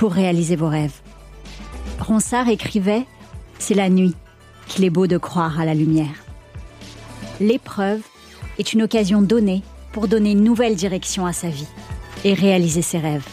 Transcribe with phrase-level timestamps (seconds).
[0.00, 0.98] pour réaliser vos rêves.
[1.98, 3.04] Ronsard écrivait
[3.58, 4.14] C'est la nuit
[4.66, 6.24] qu'il est beau de croire à la lumière.
[7.38, 8.00] L'épreuve
[8.58, 9.62] est une occasion donnée
[9.92, 11.68] pour donner une nouvelle direction à sa vie
[12.24, 13.28] et réaliser ses rêves.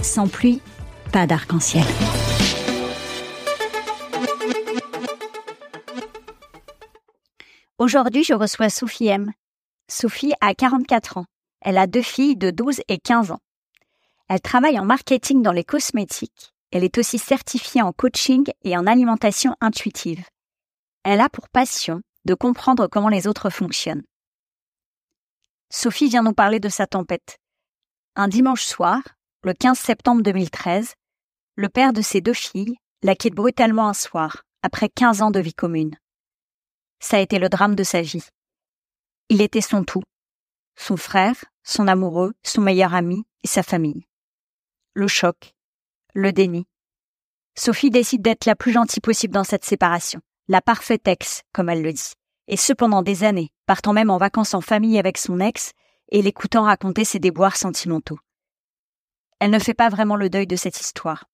[0.00, 0.62] Sans pluie,
[1.12, 1.84] pas d'arc-en-ciel.
[7.76, 9.30] Aujourd'hui, je reçois Sophie M.
[9.90, 11.26] Sophie a 44 ans.
[11.60, 13.40] Elle a deux filles de 12 et 15 ans.
[14.32, 16.54] Elle travaille en marketing dans les cosmétiques.
[16.70, 20.24] Elle est aussi certifiée en coaching et en alimentation intuitive.
[21.02, 24.04] Elle a pour passion de comprendre comment les autres fonctionnent.
[25.68, 27.36] Sophie vient nous parler de sa tempête.
[28.16, 29.02] Un dimanche soir,
[29.42, 30.94] le 15 septembre 2013,
[31.56, 35.40] le père de ses deux filles la quitte brutalement un soir, après 15 ans de
[35.40, 35.98] vie commune.
[37.00, 38.24] Ça a été le drame de sa vie.
[39.28, 40.04] Il était son tout.
[40.74, 44.06] Son frère, son amoureux, son meilleur ami et sa famille.
[44.94, 45.54] Le choc.
[46.12, 46.66] Le déni.
[47.56, 50.20] Sophie décide d'être la plus gentille possible dans cette séparation.
[50.48, 52.12] La parfaite ex, comme elle le dit.
[52.46, 55.72] Et ce pendant des années, partant même en vacances en famille avec son ex
[56.10, 58.18] et l'écoutant raconter ses déboires sentimentaux.
[59.40, 61.24] Elle ne fait pas vraiment le deuil de cette histoire.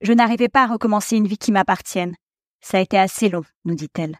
[0.00, 2.16] Je n'arrivais pas à recommencer une vie qui m'appartienne.
[2.62, 4.18] Ça a été assez long, nous dit-elle.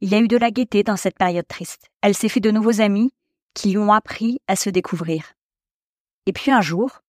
[0.00, 1.88] Il y a eu de la gaieté dans cette période triste.
[2.02, 3.12] Elle s'est fait de nouveaux amis
[3.52, 5.32] qui lui ont appris à se découvrir.
[6.26, 7.01] Et puis un jour,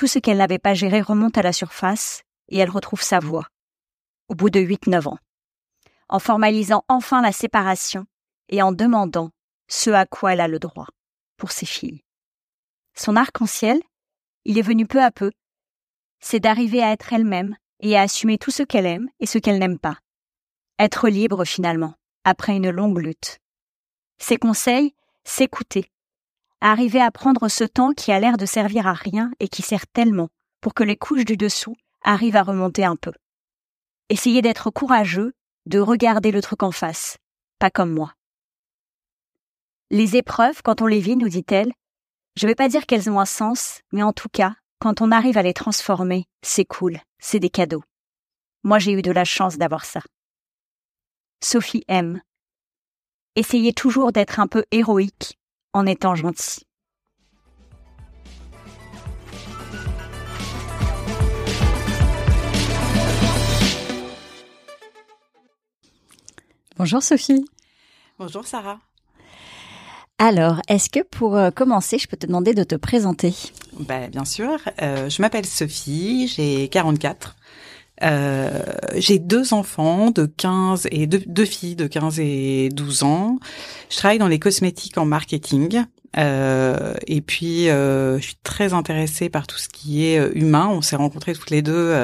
[0.00, 3.46] tout ce qu'elle n'avait pas géré remonte à la surface et elle retrouve sa voix.
[4.28, 5.18] Au bout de 8-9 ans.
[6.08, 8.06] En formalisant enfin la séparation
[8.48, 9.28] et en demandant
[9.68, 10.86] ce à quoi elle a le droit
[11.36, 12.00] pour ses filles.
[12.94, 13.78] Son arc-en-ciel,
[14.46, 15.32] il est venu peu à peu.
[16.18, 19.58] C'est d'arriver à être elle-même et à assumer tout ce qu'elle aime et ce qu'elle
[19.58, 19.98] n'aime pas.
[20.78, 21.92] Être libre finalement,
[22.24, 23.38] après une longue lutte.
[24.16, 24.94] Ses conseils,
[25.24, 25.90] s'écouter.
[26.62, 29.86] Arriver à prendre ce temps qui a l'air de servir à rien et qui sert
[29.86, 30.28] tellement
[30.60, 33.12] pour que les couches du dessous arrivent à remonter un peu.
[34.10, 35.32] Essayer d'être courageux,
[35.64, 37.16] de regarder le truc en face,
[37.58, 38.12] pas comme moi.
[39.90, 41.72] Les épreuves, quand on les vit, nous dit-elle,
[42.36, 45.38] je vais pas dire qu'elles ont un sens, mais en tout cas, quand on arrive
[45.38, 47.82] à les transformer, c'est cool, c'est des cadeaux.
[48.64, 50.00] Moi, j'ai eu de la chance d'avoir ça.
[51.42, 52.20] Sophie aime.
[53.34, 55.39] Essayez toujours d'être un peu héroïque
[55.72, 56.66] en étant gentil.
[66.76, 67.44] Bonjour Sophie.
[68.18, 68.80] Bonjour Sarah.
[70.18, 73.34] Alors, est-ce que pour euh, commencer, je peux te demander de te présenter?
[73.78, 74.58] Ben, Bien sûr.
[74.82, 77.36] Euh, je m'appelle Sophie, j'ai 44.
[78.02, 78.62] Euh,
[78.96, 83.38] j'ai deux enfants de 15 et deux, filles de 15 et 12 ans.
[83.90, 85.84] Je travaille dans les cosmétiques en marketing.
[86.16, 90.68] Euh, et puis, euh, je suis très intéressée par tout ce qui est euh, humain.
[90.68, 91.94] On s'est rencontrés toutes les deux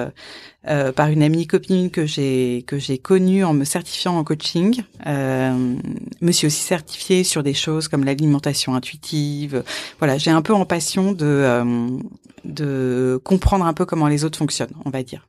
[0.69, 4.83] euh, par une amie copine que j'ai que j'ai connue en me certifiant en coaching.
[5.07, 9.65] me suis aussi certifiée sur des choses comme l'alimentation intuitive.
[9.99, 11.99] Voilà, j'ai un peu en passion de
[12.45, 15.27] de comprendre un peu comment les autres fonctionnent, on va dire.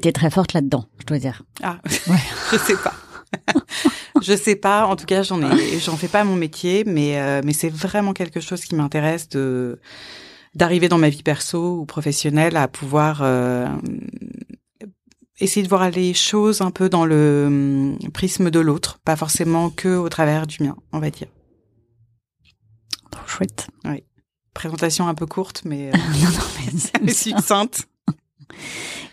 [0.00, 1.42] T'es très forte là-dedans, je dois dire.
[1.62, 1.78] Ah,
[2.08, 2.16] ouais.
[2.50, 2.94] je sais pas.
[4.22, 4.86] je sais pas.
[4.86, 8.12] En tout cas, j'en ai, j'en fais pas mon métier, mais euh, mais c'est vraiment
[8.12, 9.78] quelque chose qui m'intéresse de
[10.54, 13.66] d'arriver dans ma vie perso ou professionnelle à pouvoir euh,
[15.40, 19.70] essayer de voir les choses un peu dans le hum, prisme de l'autre, pas forcément
[19.70, 21.28] que au travers du mien, on va dire.
[23.10, 23.68] Trop chouette.
[23.84, 24.04] Oui.
[24.54, 25.92] Présentation un peu courte, mais, euh,
[26.22, 27.88] non, non, mais succincte.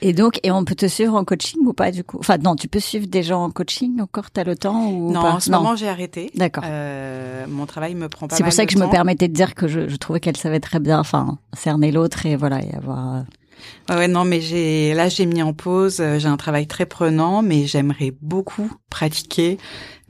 [0.02, 2.18] Et donc, et on peut te suivre en coaching ou pas du coup?
[2.20, 4.32] Enfin non, tu peux suivre des gens en coaching encore?
[4.32, 5.34] T'as le temps ou Non, pas?
[5.34, 6.32] en ce moment j'ai arrêté.
[6.36, 6.64] D'accord.
[6.66, 8.36] Euh, mon travail me prend pas.
[8.38, 10.62] C'est pour ça que je me permettais de dire que je, je trouvais qu'elle savait
[10.62, 13.16] très bien, enfin, cerner l'autre et voilà et avoir.
[13.18, 13.22] euh,
[13.94, 16.02] Ouais, non, mais j'ai là j'ai mis en pause.
[16.18, 19.58] J'ai un travail très prenant, mais j'aimerais beaucoup pratiquer,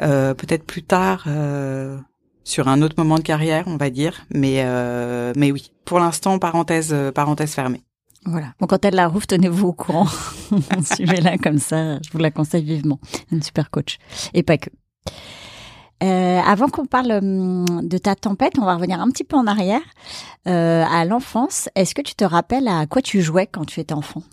[0.03, 1.97] euh, peut-être plus tard, euh,
[2.43, 4.21] sur un autre moment de carrière, on va dire.
[4.31, 7.81] Mais euh, mais oui, pour l'instant, parenthèse parenthèse fermée.
[8.25, 8.53] Voilà.
[8.59, 10.07] Bon, quand elle la rouvre, tenez-vous au courant.
[10.93, 11.99] Suivez-la comme ça.
[12.01, 12.99] Je vous la conseille vivement.
[13.31, 13.97] Une super coach.
[14.33, 14.69] Et pas que.
[16.01, 19.47] Euh, avant qu'on parle hum, de ta tempête, on va revenir un petit peu en
[19.47, 19.81] arrière
[20.47, 21.67] euh, à l'enfance.
[21.75, 24.23] Est-ce que tu te rappelles à quoi tu jouais quand tu étais enfant?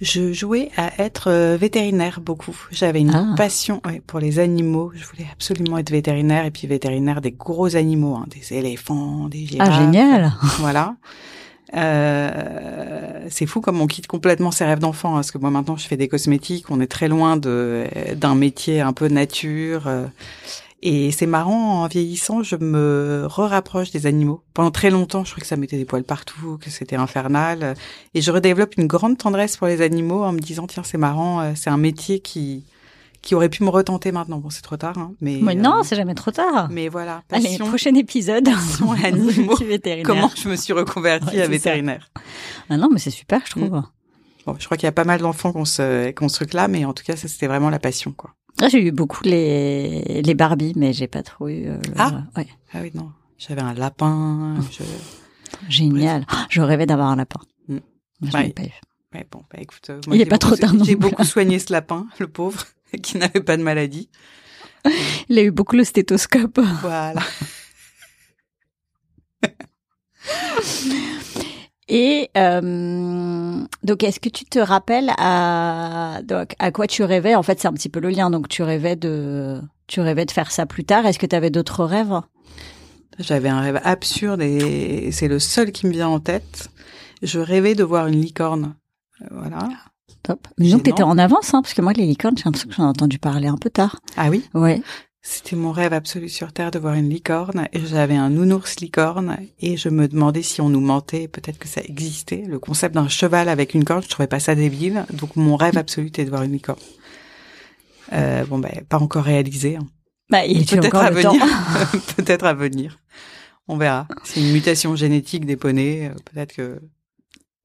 [0.00, 2.56] Je jouais à être euh, vétérinaire beaucoup.
[2.72, 3.34] J'avais une Ah.
[3.36, 4.90] passion ouais, pour les animaux.
[4.94, 9.46] Je voulais absolument être vétérinaire et puis vétérinaire des gros animaux, hein, des éléphants, des
[9.46, 9.68] girafes.
[9.70, 10.96] Ah, génial Voilà.
[11.74, 15.76] Euh, c'est fou comme on quitte complètement ses rêves d'enfant, hein, parce que moi maintenant
[15.76, 19.86] je fais des cosmétiques, on est très loin de d'un métier un peu nature.
[19.86, 20.06] euh,
[20.86, 24.42] et c'est marrant, en vieillissant, je me re-rapproche des animaux.
[24.52, 27.74] Pendant très longtemps, je trouvais que ça mettait des poils partout, que c'était infernal.
[28.12, 31.40] Et je redéveloppe une grande tendresse pour les animaux en me disant, tiens, c'est marrant,
[31.40, 32.64] euh, c'est un métier qui
[33.24, 34.38] qui aurait pu me retenter maintenant.
[34.38, 36.68] Bon, c'est trop tard, hein, mais Mais non, euh, c'est jamais trop tard.
[36.70, 38.44] mais voilà, Allez, prochain épisode.
[38.44, 39.56] passion animaux.
[40.04, 42.10] Comment je me suis reconvertie Ouais, à vétérinaire.
[42.70, 43.82] Ah non, mais c'est super, je trouve.
[44.46, 46.84] Bon, je crois qu'il y a pas mal d'enfants qu'on se, qu'on ce truc-là, mais
[46.84, 48.34] en tout cas, ça, c'était vraiment la passion, quoi.
[48.60, 51.66] Ah, j'ai eu beaucoup les les Barbie, mais j'ai pas trop eu.
[51.66, 52.22] euh, le- Ah.
[52.36, 52.46] ouais.
[52.72, 53.10] Ah oui, non.
[53.38, 54.54] J'avais un lapin.
[54.70, 54.82] Je...
[55.68, 56.24] Génial.
[56.28, 57.40] Ah, Je rêvais d'avoir un lapin.
[57.68, 57.78] Mm.
[58.20, 58.50] Mais je Ouais.
[58.50, 58.70] pas eu.
[59.14, 59.88] Ouais, bon, bah, écoute.
[59.90, 62.64] euh, Il est pas beaucoup- trop tard non J'ai beaucoup soigné ce lapin, le pauvre,
[63.02, 64.08] qui n'avait pas de maladie.
[65.28, 66.60] Il a eu beaucoup le stéthoscope.
[66.82, 67.22] Voilà.
[71.86, 77.34] Et euh, donc, est-ce que tu te rappelles à donc à quoi tu rêvais?
[77.34, 78.30] En fait, c'est un petit peu le lien.
[78.30, 81.04] Donc, tu rêvais de tu rêvais de faire ça plus tard.
[81.04, 82.20] Est-ce que tu avais d'autres rêves?
[83.18, 86.70] J'avais un rêve absurde et c'est le seul qui me vient en tête.
[87.22, 88.74] Je rêvais de voir une licorne.
[89.22, 89.68] Euh, Voilà.
[90.24, 90.48] Top.
[90.58, 92.84] Mais donc, t'étais en avance, hein, parce que moi, les licornes, j'ai l'impression que j'en
[92.86, 94.00] ai entendu parler un peu tard.
[94.16, 94.42] Ah oui?
[94.54, 94.82] Ouais.
[95.20, 97.68] C'était mon rêve absolu sur Terre de voir une licorne.
[97.72, 101.68] Et j'avais un nounours licorne et je me demandais si on nous mentait, peut-être que
[101.68, 102.42] ça existait.
[102.46, 105.06] Le concept d'un cheval avec une corne, je trouvais pas ça débile.
[105.12, 106.80] Donc mon rêve absolu était de voir une licorne.
[108.12, 109.76] Euh, bon, ben, pas encore réalisé.
[109.76, 109.86] hein.
[110.30, 111.32] Bah, il Peut-être encore à le temps.
[111.32, 111.46] venir.
[112.16, 112.98] peut-être à venir.
[113.68, 114.06] On verra.
[114.24, 116.08] C'est une mutation génétique des poneys.
[116.08, 116.80] euh, Peut-être que.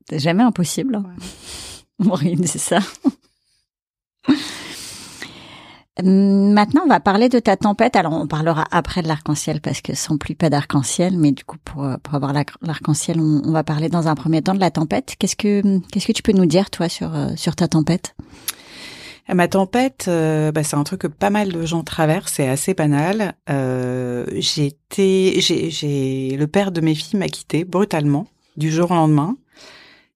[0.09, 0.95] C'est jamais impossible.
[0.95, 1.05] hein.
[2.21, 2.79] Oui, c'est ça.
[6.01, 7.95] Hum, Maintenant, on va parler de ta tempête.
[7.95, 11.17] Alors, on parlera après de l'arc-en-ciel parce que sans pluie, pas d'arc-en-ciel.
[11.17, 14.53] Mais du coup, pour, pour avoir l'arc- l'arc-en-ciel, on, va parler dans un premier temps
[14.53, 15.15] de la tempête.
[15.19, 18.15] Qu'est-ce que qu'est-ce que tu peux nous dire, toi, sur euh, sur ta tempête?
[19.29, 22.47] Euh, Ma tempête, euh, bah, c'est un truc que pas mal de gens traversent, c'est
[22.47, 23.33] assez banal.
[23.49, 29.35] Euh, j'ai, le père de mes filles m'a quitté brutalement du jour au lendemain.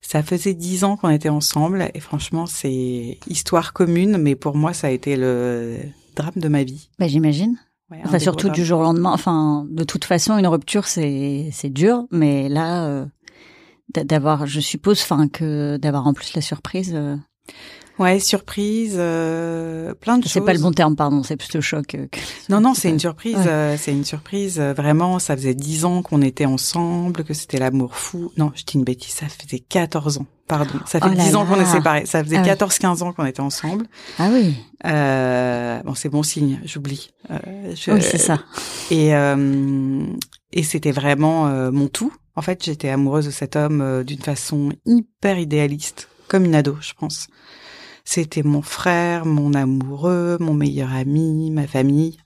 [0.05, 4.73] Ça faisait dix ans qu'on était ensemble et franchement, c'est histoire commune, mais pour moi,
[4.73, 5.77] ça a été le
[6.15, 6.89] drame de ma vie.
[7.00, 7.57] bah, J'imagine.
[7.89, 9.11] Ouais, Enfin, surtout du jour au lendemain.
[9.13, 12.05] Enfin, de toute façon, une rupture, c'est c'est dur.
[12.11, 13.05] Mais là, euh,
[13.94, 16.91] d'a- d'avoir, je suppose, enfin que d'avoir en plus la surprise.
[16.95, 17.15] euh,
[18.00, 20.31] Ouais, surprise, euh, plein de choses.
[20.34, 21.22] c'est pas le bon terme, pardon.
[21.22, 21.94] C'est plus le choc.
[21.94, 22.19] euh, que-
[22.50, 23.36] Non, non, C'est c'est une surprise.
[23.38, 23.48] Ouais.
[23.48, 24.60] euh, c'est une surprise.
[24.60, 28.31] euh, vraiment, ça faisait dix ans qu'on était ensemble, que c'était l'amour fou.
[28.38, 30.26] Non, je dis une bêtise, ça faisait 14 ans.
[30.47, 32.06] Pardon, ça fait Oh là 10 ans qu'on est séparés.
[32.06, 32.47] Ça faisait Ah oui.
[32.47, 33.85] 14-15 ans qu'on était ensemble.
[34.19, 34.56] Ah oui.
[34.85, 37.12] Euh, bon, c'est bon signe, j'oublie.
[37.31, 37.38] Euh,
[37.76, 38.40] je- Oui, c'est ça.
[38.92, 40.06] Et, euh,
[40.52, 42.12] et c'était vraiment euh, mon tout.
[42.35, 46.76] En fait, j'étais amoureuse de cet homme euh, d'une façon hyper idéaliste, comme une ado,
[46.81, 47.28] je pense.
[48.04, 52.18] C'était mon frère, mon amoureux, mon meilleur ami, ma famille.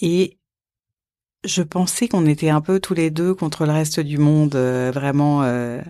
[0.00, 0.38] Et
[1.44, 4.90] je pensais qu'on était un peu tous les deux contre le reste du monde, euh,
[4.92, 5.80] vraiment euh,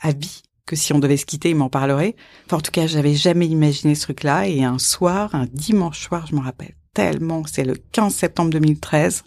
[0.00, 0.42] à vie.
[0.66, 2.14] Que si on devait se quitter, il m'en parlerait.
[2.46, 4.48] Enfin, en tout cas, j'avais jamais imaginé ce truc-là.
[4.48, 9.22] Et un soir, un dimanche soir, je m'en rappelle tellement, c'est le 15 septembre 2013,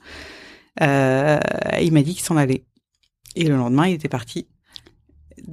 [0.81, 1.39] euh,
[1.81, 2.65] il m'a dit qu'il s'en allait.
[3.37, 4.45] Et le lendemain, il était parti.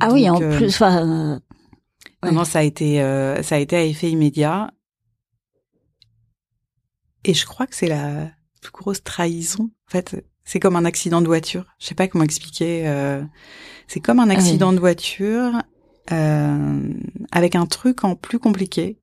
[0.01, 1.39] Ah oui, en euh, plus, enfin, euh,
[2.23, 2.45] Ouais.
[2.45, 4.71] ça a été, euh, ça a été à effet immédiat.
[7.25, 9.71] Et je crois que c'est la plus grosse trahison.
[9.89, 11.65] En fait, c'est comme un accident de voiture.
[11.79, 12.89] Je sais pas comment expliquer.
[12.89, 13.23] euh,
[13.87, 14.35] c'est comme un oui.
[14.35, 15.63] accident de voiture
[16.13, 16.93] euh,
[17.33, 18.99] avec un truc en plus compliqué.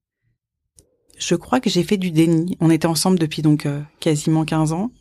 [1.17, 2.57] Je crois que j'ai fait du déni.
[2.59, 4.91] On était ensemble depuis donc euh, quasiment 15 ans.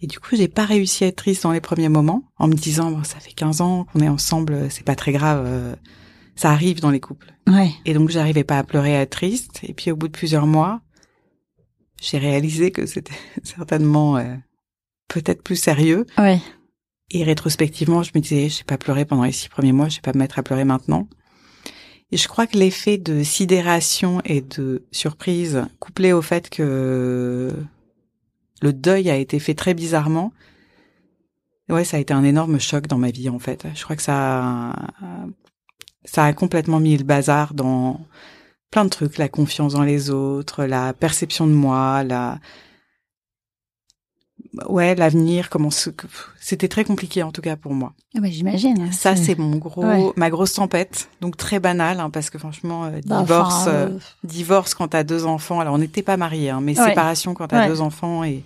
[0.00, 2.54] Et du coup, j'ai pas réussi à être triste dans les premiers moments, en me
[2.54, 5.76] disant bon, ça fait 15 ans qu'on est ensemble, c'est pas très grave.
[6.38, 7.34] Ça arrive dans les couples.
[7.48, 7.72] ouais.
[7.84, 9.58] Et donc, j'arrivais pas à pleurer, à être triste.
[9.64, 10.80] Et puis, au bout de plusieurs mois,
[12.00, 14.36] j'ai réalisé que c'était certainement euh,
[15.08, 16.06] peut-être plus sérieux.
[16.16, 16.40] Ouais.
[17.10, 20.02] et rétrospectivement, je me disais, j'ai pas pleuré pendant les six premiers mois, je vais
[20.02, 21.08] pas me mettre à pleurer maintenant.
[22.12, 27.52] Et je crois que l'effet de sidération et de surprise, couplé au fait que
[28.62, 30.32] le deuil a été fait très bizarrement,
[31.68, 33.66] ouais, ça a été un énorme choc dans ma vie en fait.
[33.74, 34.72] Je crois que ça,
[36.10, 38.00] ça a complètement mis le bazar dans
[38.70, 42.38] plein de trucs, la confiance dans les autres, la perception de moi, la
[44.68, 47.92] ouais, l'avenir, comment c'était très compliqué en tout cas pour moi.
[48.16, 48.80] Ah bah, j'imagine.
[48.80, 52.86] Hein, Ça c'est mon gros ma grosse tempête, donc très banal hein, parce que franchement
[52.86, 55.60] euh, bah, divorce euh, euh, divorce quand t'as deux enfants.
[55.60, 58.44] Alors on n'était pas mariés hein, mais séparation quand t'as deux enfants et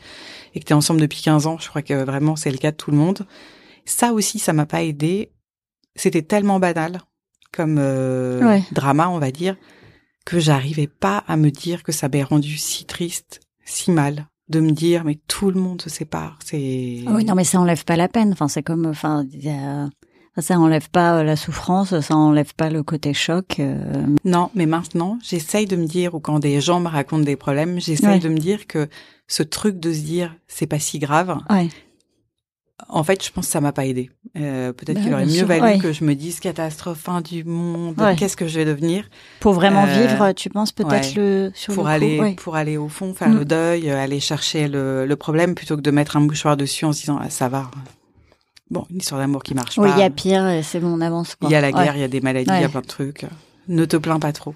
[0.55, 2.77] et que t'es ensemble depuis 15 ans, je crois que vraiment c'est le cas de
[2.77, 3.25] tout le monde.
[3.85, 5.31] Ça aussi ça m'a pas aidé.
[5.95, 7.01] C'était tellement banal
[7.53, 7.77] comme
[8.73, 9.57] drama, on va dire,
[10.25, 14.61] que j'arrivais pas à me dire que ça m'ait rendu si triste, si mal de
[14.61, 17.97] me dire mais tout le monde se sépare c'est oui non mais ça enlève pas
[17.97, 19.25] la peine enfin c'est comme enfin
[20.39, 24.07] ça enlève pas euh, la souffrance ça enlève pas le côté choc euh.
[24.25, 27.81] non mais maintenant j'essaye de me dire ou quand des gens me racontent des problèmes
[27.81, 28.89] j'essaye de me dire que
[29.27, 31.69] ce truc de se dire c'est pas si grave ouais.
[32.89, 34.11] En fait, je pense que ça m'a pas aidé.
[34.37, 37.97] Euh, Peut-être bah, qu'il aurait mieux valu que je me dise catastrophe, fin du monde,
[38.19, 39.09] qu'est-ce que je vais devenir
[39.41, 43.15] Pour vraiment euh, vivre, tu penses peut-être le sur pour aller pour aller au fond,
[43.15, 43.45] faire le mm.
[43.45, 46.93] deuil, euh, aller chercher le, le, problème plutôt que de mettre un mouchoir dessus en
[46.93, 47.71] se disant ah, ça va.
[48.71, 49.95] Bon, une histoire d'amour qui marche oui, pas.
[49.95, 51.37] Oui, il y a pire, c'est bon, on avance.
[51.43, 52.87] Il y a la guerre, il y a des maladies, il y a plein de
[52.87, 53.27] trucs.
[53.69, 54.55] Ne te plains pas trop.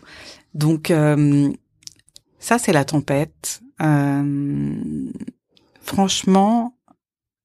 [0.54, 1.50] Donc euh,
[2.38, 3.60] ça, c'est la tempête.
[5.82, 6.75] franchement,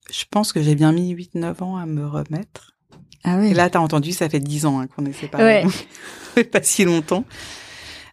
[0.10, 2.76] je pense que j'ai bien mis 8-9 ans à me remettre.
[3.24, 3.52] Ah oui.
[3.52, 5.44] Et là, t'as entendu, ça fait 10 ans hein, qu'on est séparés.
[5.44, 5.64] Ouais.
[5.70, 7.26] ça fait pas si longtemps.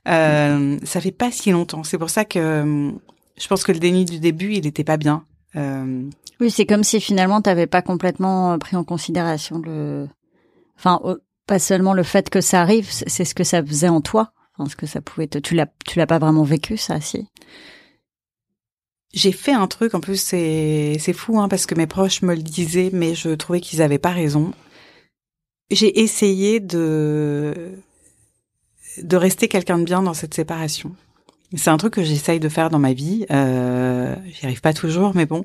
[0.06, 1.84] Euh, ça fait pas si longtemps.
[1.84, 2.90] C'est pour ça que euh,
[3.38, 5.24] je pense que le déni du début, il était pas bien.
[5.56, 6.08] Euh...
[6.40, 10.08] Oui, c'est comme si finalement t'avais pas complètement pris en considération le,
[10.78, 11.00] enfin,
[11.46, 14.32] pas seulement le fait que ça arrive, c'est ce que ça faisait en toi.
[14.56, 17.26] Enfin, ce que ça pouvait te, tu l'as, tu l'as pas vraiment vécu, ça, si
[19.14, 22.34] j'ai fait un truc, en plus c'est c'est fou hein, parce que mes proches me
[22.34, 24.52] le disaient, mais je trouvais qu'ils avaient pas raison.
[25.70, 27.72] J'ai essayé de
[29.02, 30.94] de rester quelqu'un de bien dans cette séparation.
[31.56, 33.24] C'est un truc que j'essaye de faire dans ma vie.
[33.30, 35.44] Euh, J'y arrive pas toujours, mais bon.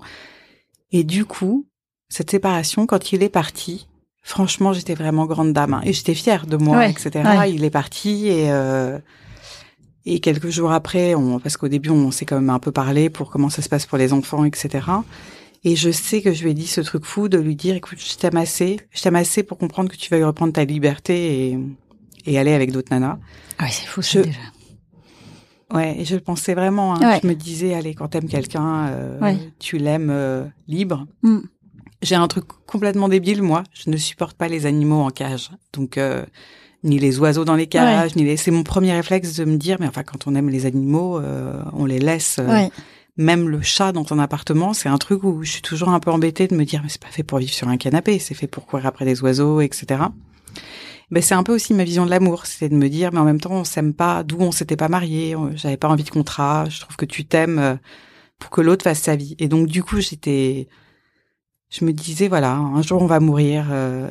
[0.91, 1.65] Et du coup,
[2.09, 3.87] cette séparation, quand il est parti,
[4.21, 7.21] franchement, j'étais vraiment grande dame hein, et j'étais fière de moi, etc.
[7.49, 8.99] Il est parti et euh,
[10.05, 13.09] et quelques jours après, on, parce qu'au début, on s'est quand même un peu parlé
[13.09, 14.85] pour comment ça se passe pour les enfants, etc.
[15.63, 17.99] Et je sais que je lui ai dit ce truc fou de lui dire, écoute,
[17.99, 21.59] je t'aime assez, je t'aime assez pour comprendre que tu vas reprendre ta liberté et,
[22.25, 23.17] et aller avec d'autres nanas.
[23.57, 24.39] Ah oui, c'est fou ça déjà.
[25.73, 26.95] Ouais, et je le pensais vraiment.
[26.95, 27.19] Hein.
[27.21, 31.07] Je me disais, allez, quand t'aimes quelqu'un, euh, tu l'aimes euh, libre.
[31.23, 31.39] Mm.
[32.03, 33.63] J'ai un truc complètement débile, moi.
[33.73, 35.49] Je ne supporte pas les animaux en cage.
[35.71, 36.25] Donc, euh,
[36.83, 38.37] ni les oiseaux dans les cages, ni les...
[38.37, 41.61] C'est mon premier réflexe de me dire, mais enfin, quand on aime les animaux, euh,
[41.73, 42.37] on les laisse.
[42.39, 42.67] Euh,
[43.15, 46.11] même le chat dans ton appartement, c'est un truc où je suis toujours un peu
[46.11, 48.47] embêtée de me dire, mais c'est pas fait pour vivre sur un canapé, c'est fait
[48.47, 50.01] pour courir après des oiseaux, etc.
[51.11, 53.23] Ben, c'est un peu aussi ma vision de l'amour, c'est de me dire, mais en
[53.23, 56.65] même temps, on s'aime pas, d'où on s'était pas marié, j'avais pas envie de contrat,
[56.69, 57.75] je trouve que tu t'aimes euh,
[58.39, 59.35] pour que l'autre fasse sa vie.
[59.37, 60.67] Et donc, du coup, j'étais,
[61.73, 63.67] je me disais voilà, un jour on va mourir.
[63.71, 64.07] Euh,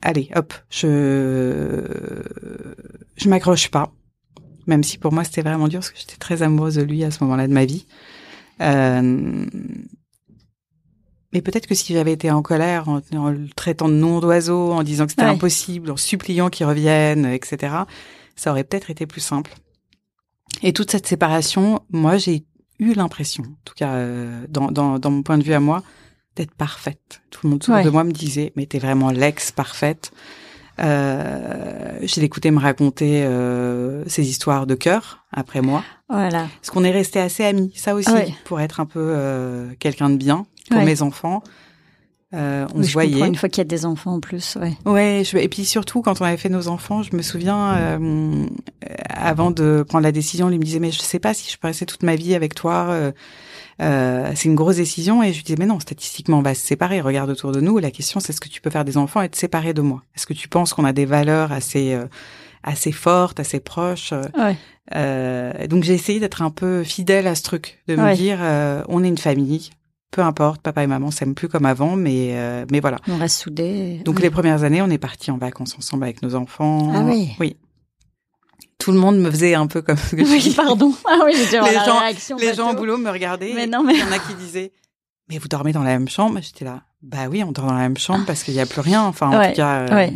[0.00, 1.82] allez, hop, je
[3.16, 3.92] je m'accroche pas,
[4.66, 7.10] même si pour moi c'était vraiment dur parce que j'étais très amoureuse de lui à
[7.10, 7.86] ce moment-là de ma vie.
[8.60, 9.44] Euh,
[11.32, 13.00] mais peut-être que si j'avais été en colère, en,
[13.30, 17.74] le traitant de nom d'oiseau, en disant que c'était impossible, en suppliant qu'il revienne, etc.,
[18.36, 19.52] ça aurait peut-être été plus simple.
[20.62, 22.44] Et toute cette séparation, moi j'ai
[22.78, 25.82] eu l'impression, en tout cas euh, dans, dans, dans mon point de vue à moi,
[26.36, 27.22] d'être parfaite.
[27.30, 30.12] Tout le monde autour de moi me disait, mais t'es vraiment l'ex parfaite.
[30.80, 35.84] Euh, j'ai écouté me raconter euh, ces histoires de cœur après moi.
[36.08, 36.48] Voilà.
[36.60, 38.10] Parce qu'on est resté assez amis, ça aussi,
[38.44, 41.42] pour être un peu euh, quelqu'un de bien pour mes enfants.
[42.32, 43.26] Euh, on se voyait.
[43.26, 44.76] Une fois qu'il y a des enfants en plus, ouais.
[44.86, 48.46] Ouais, je, et puis surtout quand on avait fait nos enfants, je me souviens euh,
[49.08, 51.66] avant de prendre la décision, lui me disait mais je sais pas si je peux
[51.66, 53.10] rester toute ma vie avec toi.
[53.80, 56.54] Euh, euh, c'est une grosse décision et je lui disais mais non statistiquement on va
[56.54, 58.96] se séparer regarde autour de nous la question c'est est-ce que tu peux faire des
[58.96, 60.02] enfants et te séparer de moi?
[60.14, 62.06] Est-ce que tu penses qu'on a des valeurs assez euh,
[62.62, 64.12] assez fortes assez proches?
[64.36, 64.56] Ouais.
[64.94, 68.82] euh, donc j'ai essayé d'être un peu fidèle à ce truc de me dire euh,
[68.88, 69.70] on est une famille
[70.10, 72.34] peu importe, papa et maman s'aiment plus comme avant, mais
[72.72, 72.98] mais voilà.
[73.06, 74.00] On reste soudés.
[74.04, 76.90] Donc les premières années, on est partis en vacances ensemble avec nos enfants.
[76.92, 77.30] Ah oui.
[77.38, 77.56] Oui
[78.80, 80.92] tout le monde me faisait un peu comme oui, pardon.
[81.06, 82.00] Ah oui, les gens,
[82.38, 83.52] les gens au boulot me regardaient.
[83.54, 84.72] Mais non, mais il y en a qui disaient
[85.28, 87.82] mais vous dormez dans la même chambre J'étais là, bah oui, on dort dans la
[87.82, 89.02] même chambre parce qu'il n'y a plus rien.
[89.04, 90.12] Enfin, en Ouais, tout cas, euh, ouais.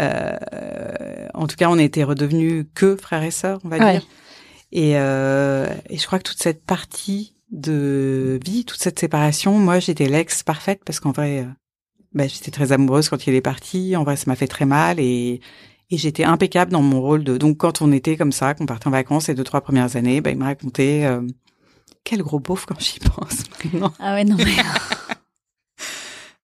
[0.00, 3.92] euh, en tout cas, on était redevenus que frères et sœurs, on va Ouais.
[3.92, 4.06] dire.
[4.72, 9.78] Et, euh, et je crois que toute cette partie de vie, toute cette séparation, moi,
[9.78, 11.44] j'étais l'ex parfaite parce qu'en vrai, euh,
[12.12, 13.96] bah, j'étais très amoureuse quand il est parti.
[13.96, 15.40] En vrai, ça m'a fait très mal et,
[15.94, 17.36] et j'étais impeccable dans mon rôle de.
[17.36, 20.20] Donc, quand on était comme ça, qu'on partait en vacances les deux trois premières années,
[20.20, 21.04] bah, il me racontait.
[21.04, 21.22] euh,
[22.02, 23.44] quel gros beauf quand j'y pense.
[23.98, 24.52] Ah ouais, non, mais.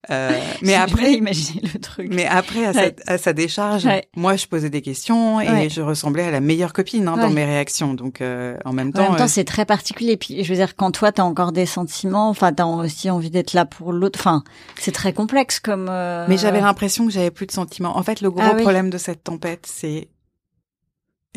[0.09, 0.31] Euh,
[0.63, 2.11] mais après, imaginer le truc.
[2.11, 2.95] Mais après, à, Ouais.
[3.05, 4.03] sa, à sa décharge, Ouais.
[4.15, 5.69] moi, je posais des questions et Ouais.
[5.69, 7.93] je ressemblais à la meilleure copine hein, dans mes réactions.
[7.93, 10.17] Donc, euh, en même En temps, même temps, euh, c'est très particulier.
[10.17, 13.53] Puis, je veux dire, quand toi, t'as encore des sentiments, enfin, t'as aussi envie d'être
[13.53, 14.17] là pour l'autre.
[14.19, 14.43] Enfin,
[14.79, 15.87] c'est très complexe comme.
[15.89, 17.95] euh, mais j'avais l'impression que j'avais plus de sentiments.
[17.95, 18.61] En fait, le gros Ah oui.
[18.63, 20.07] problème de cette tempête, c'est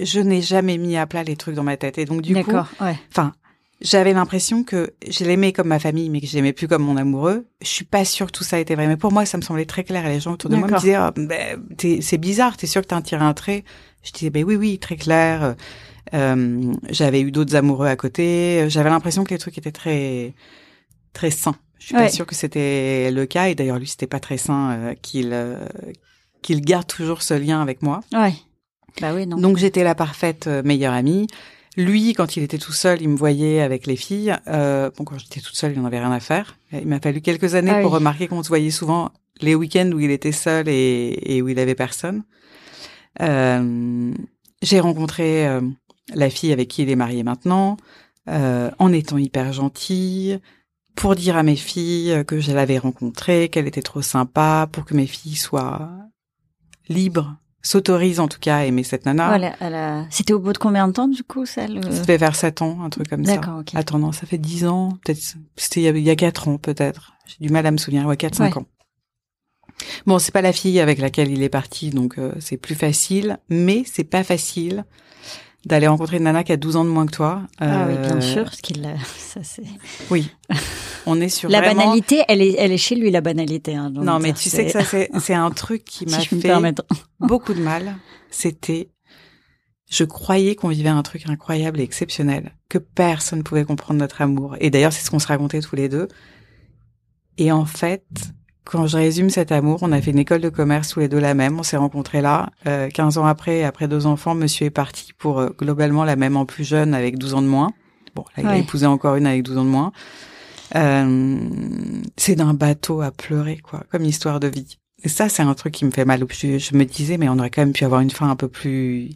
[0.03, 1.99] je n'ai jamais mis à plat les trucs dans ma tête.
[1.99, 2.67] Et donc, du coup, D'accord.
[2.81, 2.97] Ouais.
[3.81, 6.97] J'avais l'impression que je l'aimais comme ma famille, mais que je l'aimais plus comme mon
[6.97, 7.47] amoureux.
[7.61, 8.87] Je suis pas sûre que tout ça était vrai.
[8.87, 10.07] Mais pour moi, ça me semblait très clair.
[10.07, 11.63] Et les gens autour de moi me disaient, Ah, ben,
[12.01, 13.65] c'est bizarre, t'es sûr que t'as tiré un trait
[14.03, 15.57] Je disais, ben oui, oui, très clair.
[16.13, 18.67] Euh, j'avais eu d'autres amoureux à côté.
[18.69, 20.35] J'avais l'impression que les trucs étaient très,
[21.13, 21.57] très sains.
[21.79, 23.49] Je suis pas sûre que c'était le cas.
[23.49, 25.59] Et d'ailleurs, lui, c'était pas très sain euh, qu'il euh,
[26.43, 28.01] qu'il garde toujours ce lien avec moi.
[28.13, 28.35] Ouais.
[29.01, 29.37] Bah oui, non.
[29.37, 31.27] Donc j'étais la parfaite meilleure amie.
[31.77, 34.37] Lui, quand il était tout seul, il me voyait avec les filles.
[34.47, 36.57] Euh, bon, quand j'étais toute seule, il n'en avait rien à faire.
[36.73, 37.99] Il m'a fallu quelques années Ah pour oui.
[37.99, 41.59] remarquer qu'on se voyait souvent les week-ends où il était seul et, et où il
[41.59, 42.23] avait personne.
[43.21, 44.13] Euh,
[44.63, 45.61] j'ai rencontré euh,
[46.15, 47.77] la fille avec qui il est marié maintenant,
[48.29, 50.39] euh, en étant hyper gentille,
[50.95, 54.95] pour dire à mes filles que je l'avais rencontrée, qu'elle était trop sympa, pour que
[54.95, 55.91] mes filles soient
[56.89, 59.27] libres, s'autorisent en tout cas à aimer cette nana.
[59.29, 61.83] Voilà, elle a- C'était au bout de combien de temps, du coup, ça le...
[61.83, 63.35] Ça fait vers 7 ans, un truc comme ça.
[63.37, 63.73] D'accord, ok.
[63.75, 65.21] Attends, non, ça fait 10 ans, peut-être,
[65.57, 67.15] c'était il y a- il y a 4 ans, peut-être.
[67.27, 68.63] J'ai du mal à me souvenir, ouais, 4, 5 Ouais.
[68.63, 68.67] ans.
[70.07, 73.39] Bon, c'est pas la fille avec laquelle il est parti, donc euh, c'est plus facile,
[73.49, 74.85] mais c'est pas facile
[75.65, 77.43] d'aller rencontrer une nana qui a 12 ans de moins que toi.
[77.59, 78.95] Ah oui, Euh, bien sûr, parce qu'il a...
[79.19, 79.65] ça c'est...
[80.11, 80.31] Oui.
[81.07, 81.85] On est sur La vraiment...
[81.85, 83.75] banalité, elle est, elle est chez lui, la banalité.
[83.75, 86.27] Hein, Non, mais tu sais que c'est- ça, c'est, c'est un truc qui m'a si
[86.41, 86.75] fait
[87.21, 87.97] beaucoup de mal.
[88.31, 88.89] C'était,
[89.91, 94.57] je croyais qu'on vivait un truc incroyable et exceptionnel, que personne pouvait comprendre notre amour.
[94.61, 96.09] Et d'ailleurs, c'est ce qu'on se racontait tous les deux.
[97.39, 98.05] Et en fait,
[98.65, 101.19] quand je résume cet amour, on a fait une école de commerce tous les deux
[101.21, 101.59] la même.
[101.59, 102.51] On s'est rencontrés là.
[102.67, 106.37] Euh, 15 ans après, après deux enfants, monsieur est parti pour euh, globalement la même
[106.37, 107.73] en plus jeune avec 12 ans de moins.
[108.15, 109.93] Bon, là, il a épousé encore une avec 12 ans de moins.
[110.77, 114.79] Euh, c'est d'un bateau à pleurer, quoi, comme histoire de vie.
[115.03, 116.25] Et ça, c'est un truc qui me fait mal.
[116.31, 118.49] Je, je me disais, mais on aurait quand même pu avoir une fin un peu
[118.49, 119.11] plus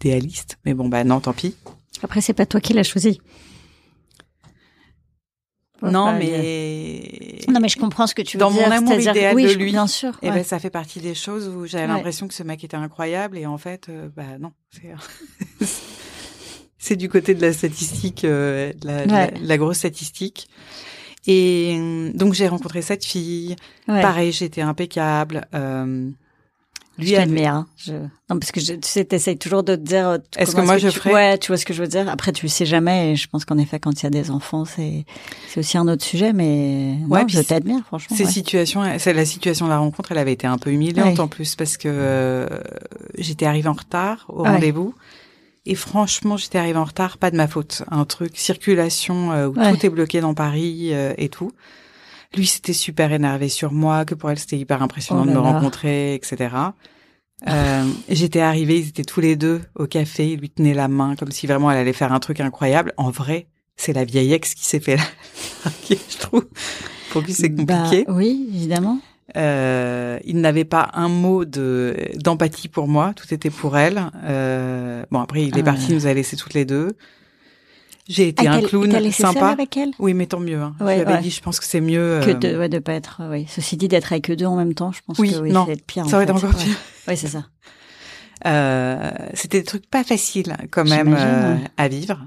[0.00, 0.58] idéaliste.
[0.64, 1.56] Mais bon, bah non, tant pis.
[2.02, 3.20] Après, c'est pas toi qui l'as choisi.
[5.80, 6.26] Faut non, mais
[7.40, 7.50] dire.
[7.50, 8.68] Non, mais je comprends ce que tu veux Dans dire.
[8.68, 10.18] mon amour idéal oui, de lui, bien sûr.
[10.22, 10.36] Et ouais.
[10.36, 11.88] ben, ça fait partie des choses où j'avais Ouais.
[11.88, 14.52] l'impression que ce mec était incroyable et en fait, euh, bah non,
[16.82, 19.30] c'est du côté de la statistique, euh, de la, de la- Ouais.
[19.40, 20.48] de la grosse statistique.
[21.26, 23.54] Et euh, donc j'ai rencontré cette fille.
[23.86, 24.00] Ouais.
[24.00, 25.46] Pareil, j'étais impeccable.
[25.54, 26.08] Euh,
[26.98, 27.54] lui t'admire.
[27.54, 27.66] hein.
[27.78, 27.92] Je...
[27.92, 30.08] Non, parce que je, tu sais, t'essayes toujours de te dire.
[30.08, 31.12] euh, Est-ce que moi, tu- je ferais?
[31.14, 32.08] Ouais, tu vois ce que je veux dire.
[32.10, 33.12] Après, tu le sais jamais.
[33.12, 35.04] Et je pense qu'en effet, quand il y a des enfants, c'est
[35.48, 36.32] c'est aussi un autre sujet.
[36.34, 38.16] Mais Ouais, non, je t'admire, franchement.
[38.16, 38.30] Ces ouais.
[38.30, 41.20] situations, c'est la situation de la rencontre, elle avait été un peu humiliante Ouais.
[41.20, 42.46] en plus parce que euh,
[43.18, 44.94] j'étais arrivée en retard au rendez-vous.
[45.66, 47.82] Et franchement, j'étais arrivée en retard, pas de ma faute.
[47.90, 49.70] Un truc circulation euh, où Ouais.
[49.76, 51.52] tout est bloqué dans Paris euh, et tout.
[52.34, 55.36] Lui, c'était super énervé sur moi, que pour elle, c'était hyper impressionnant Oh de me
[55.36, 55.52] là là.
[55.52, 56.54] rencontrer, etc.
[57.48, 61.16] Euh, j'étais arrivée, ils étaient tous les deux au café, il lui tenait la main
[61.16, 62.92] comme si vraiment elle allait faire un truc incroyable.
[62.96, 64.96] En vrai, c'est la vieille ex qui s'est fait
[65.64, 66.46] larguer, je trouve.
[67.10, 68.04] Pour lui, c'est compliqué.
[68.06, 68.98] Bah, oui, évidemment.
[69.36, 74.02] Euh, il n'avait pas un mot de d'empathie pour moi, tout était pour elle.
[74.24, 75.64] Euh, bon après il est Ah.
[75.64, 76.96] parti, il nous a laissés toutes les deux.
[78.08, 79.48] J'ai été Ah, un clown laissé seule sympa.
[79.50, 79.90] avec elle?
[80.00, 80.60] Oui, mais tant mieux.
[80.60, 80.74] Hein.
[80.80, 81.20] Ouais, je ouais.
[81.20, 82.18] dit, je pense que c'est mieux.
[82.24, 83.20] que euh, de ouais, de pas être.
[83.30, 83.46] Oui.
[83.48, 85.64] Ceci dit, d'être avec eux deux en même temps, je pense Oui, que oui, non,
[85.66, 86.06] c'est être pire.
[86.08, 86.46] ça aurait été en fait.
[86.48, 86.76] encore pire.
[87.06, 87.44] Oui, c'est ça.
[88.46, 92.18] Euh, C'était des trucs pas faciles quand même euh, à vivre.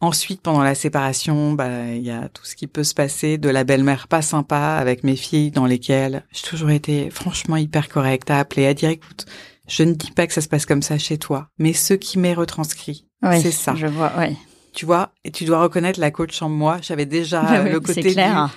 [0.00, 3.48] Ensuite, pendant la séparation, bah il y a tout ce qui peut se passer de
[3.48, 8.30] la belle-mère pas sympa avec mes filles dans lesquelles j'ai toujours été franchement hyper correcte
[8.30, 9.24] à appeler, à dire écoute,
[9.66, 12.18] je ne dis pas que ça se passe comme ça chez toi, mais ce qui
[12.18, 13.74] m'est retranscrit, c'est ça.
[13.74, 14.12] Je vois.
[14.18, 14.36] Ouais.
[14.74, 16.78] Tu vois, et tu dois reconnaître la coach en moi.
[16.82, 18.48] J'avais déjà le côté clair.
[18.48, 18.52] du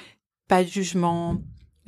[0.49, 1.37] pas de jugement.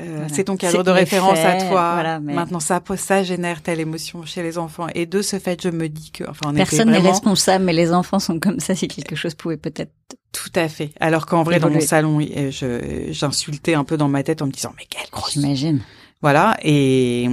[0.01, 0.29] Euh, Voilà.
[0.33, 1.93] C'est ton cadre de référence à toi.
[1.93, 4.87] voilà, mais- Maintenant, ça, ça génère telle émotion chez les enfants.
[4.95, 7.09] Et de ce fait, je me dis que, enfin, on Personne n'est vraiment...
[7.11, 8.75] responsable, mais les enfants sont comme ça.
[8.75, 9.91] Si quelque chose pouvait peut-être
[10.33, 10.91] Tout à fait.
[10.99, 14.51] Alors qu'en vrai, dans mon salon, je j'insultais un peu dans ma tête en me
[14.51, 15.33] disant mais quelle grosse.
[15.33, 15.81] J'imagine.
[16.21, 16.57] Voilà.
[16.63, 17.27] Et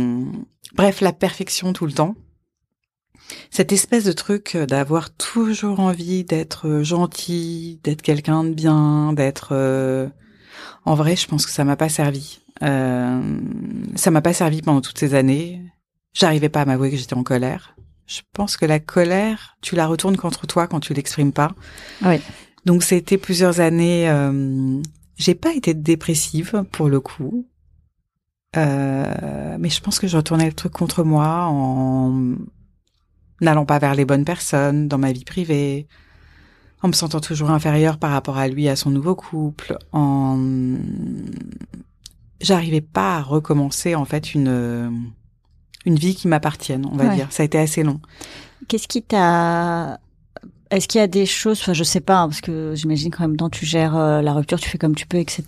[0.75, 2.15] bref, la perfection tout le temps.
[3.51, 9.51] Cette espèce de truc d'avoir toujours envie d'être gentil, d'être quelqu'un de bien, d'être.
[9.53, 10.09] euh,
[10.87, 12.41] En vrai, je pense que ça m'a pas servi.
[12.63, 13.41] Euh,
[13.95, 15.63] ça m'a pas servi pendant toutes ces années.
[16.15, 17.77] J'arrivais pas à m'avouer que j'étais en colère.
[18.07, 21.55] Je pense que la colère, tu la retournes contre toi quand tu l'exprimes pas.
[22.03, 22.21] Oui.
[22.65, 24.09] Donc c'était plusieurs années.
[24.09, 24.81] Euh,
[25.17, 27.47] j'ai pas été dépressive pour le coup,
[28.57, 32.35] Euh, mais je pense que je retournais le truc contre moi en
[33.41, 35.87] n'allant pas vers les bonnes personnes dans ma vie privée,
[36.83, 40.39] en me sentant toujours inférieure par rapport à lui, à son nouveau couple, en
[42.41, 45.11] j'arrivais pas à recommencer en fait une
[45.87, 47.15] une vie qui m'appartienne, on va Ouais.
[47.15, 47.29] dire.
[47.31, 48.01] Ça a été assez long.
[48.69, 49.99] Qu'est-ce qui t'a
[50.71, 53.23] est-ce qu'il y a des choses, enfin je sais pas, hein, parce que j'imagine qu'en
[53.27, 55.43] même temps tu gères euh, la rupture, tu fais comme tu peux, etc.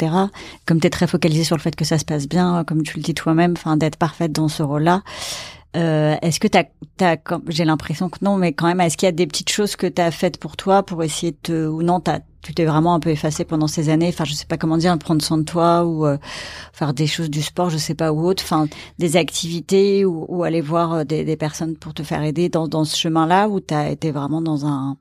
[0.64, 2.82] Comme tu es très focalisé sur le fait que ça se passe bien, euh, comme
[2.82, 5.02] tu le dis toi-même, enfin d'être parfaite dans ce rôle-là.
[5.76, 6.64] Euh, est-ce que t'as,
[6.96, 7.16] t'as,
[7.48, 9.86] j'ai l'impression que non, mais quand même, est-ce qu'il y a des petites choses que
[9.86, 13.00] t'as faites pour toi, pour essayer de te, ou non, t'as, tu t'es vraiment un
[13.00, 15.84] peu effacé pendant ces années, enfin je sais pas comment dire, prendre soin de toi
[15.84, 16.16] ou euh,
[16.72, 18.66] faire des choses du sport, je sais pas ou autre, enfin
[18.98, 22.66] des activités ou, ou aller voir euh, des, des personnes pour te faire aider dans,
[22.68, 24.96] dans ce chemin-là où t'as été vraiment dans un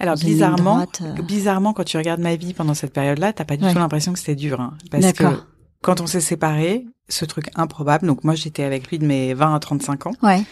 [0.00, 1.22] Alors dans bizarrement, droite, euh.
[1.22, 3.72] bizarrement, quand tu regardes ma vie pendant cette période-là, t'as pas du Ouais.
[3.72, 4.60] tout l'impression que c'était dur.
[4.60, 5.46] Hein, parce que D'accord.
[5.80, 8.06] quand on s'est séparés, ce truc improbable.
[8.06, 10.12] Donc moi, j'étais avec lui de mes 20 à 35 ans.
[10.22, 10.42] ouais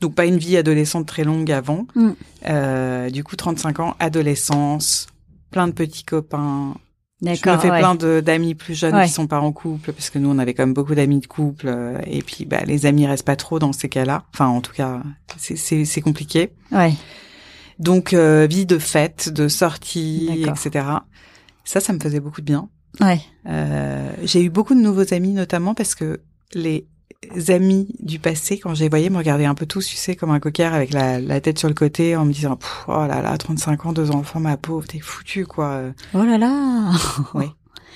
[0.00, 1.86] Donc pas une vie adolescente très longue avant.
[1.94, 2.10] Mm.
[2.48, 5.06] Euh, du coup, 35 ans, adolescence,
[5.50, 6.74] plein de petits copains.
[7.20, 7.78] Je me d'accord fais ouais.
[7.80, 9.06] plein de d'amis plus jeunes Ouais.
[9.06, 11.26] qui sont pas en couple, parce que nous, on avait quand même beaucoup d'amis de
[11.26, 11.66] couple.
[11.68, 14.24] euh, et puis, bah, les amis restent pas trop dans ces cas-là.
[14.32, 15.02] Enfin, en tout cas,
[15.36, 16.50] c'est- c'est compliqué.
[16.70, 16.94] ouais
[17.80, 20.56] Donc, euh, vie de fête, de sortie, D'accord.
[20.66, 20.86] etc.
[21.64, 22.68] Ça, ça me faisait beaucoup de bien.
[23.00, 26.20] ouais Euh, j'ai eu beaucoup de nouveaux amis, notamment parce que
[26.54, 26.86] les
[27.48, 30.30] amis du passé, quand je les voyais, me regardaient un peu tous, tu sais, comme
[30.30, 33.36] un coquère avec la, la tête sur le côté, en me disant, oh là là,
[33.36, 35.82] 35 ans, deux enfants, ma pauvre, t'es foutu, quoi.
[36.14, 36.92] oh là là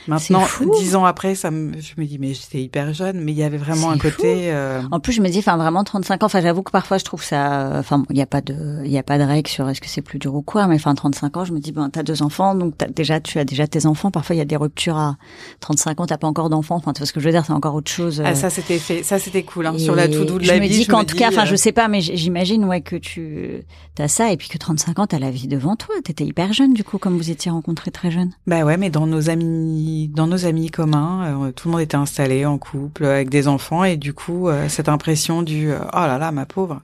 [0.08, 0.44] Maintenant,
[0.78, 3.42] dix ans après, ça me, je me dis, mais j'étais hyper jeune, mais il y
[3.42, 6.26] avait vraiment un côté, euh, En plus, je me dis, enfin, vraiment 35 ans.
[6.26, 7.72] Enfin, j'avoue que parfois, je trouve ça.
[7.78, 9.88] Enfin, il n'y a pas de, il y a pas de règle sur est-ce que
[9.88, 10.66] c'est plus dur ou quoi.
[10.66, 13.38] Mais enfin, 35 ans, je me dis, ben, t'as deux enfants, donc t'as, déjà, tu
[13.38, 14.10] as déjà tes enfants.
[14.10, 15.16] Parfois, il y a des ruptures à
[15.60, 16.76] 35 ans, t'as pas encore d'enfants.
[16.76, 18.22] Enfin, tu vois ce que je veux dire, c'est encore autre chose.
[18.24, 20.58] ah, euh, ça c'était fait, ça c'était cool, hein, sur la to-do de je la
[20.58, 20.68] me vie.
[20.70, 22.80] dis je qu'en me tout cas, dis, enfin, euh, je sais pas, mais j'imagine, ouais,
[22.80, 23.62] que tu
[23.98, 25.94] as ça, et puis que 35 ans, t'as la vie devant toi.
[26.04, 28.30] T'étais hyper jeune, du coup, comme vous étiez rencontrés très jeune.
[28.46, 31.96] Bah ouais, mais dans nos amis, dans nos amis communs, euh, tout le monde était
[31.96, 35.96] installé en couple avec des enfants et du coup euh, cette impression du euh, oh
[36.00, 36.82] là là ma pauvre.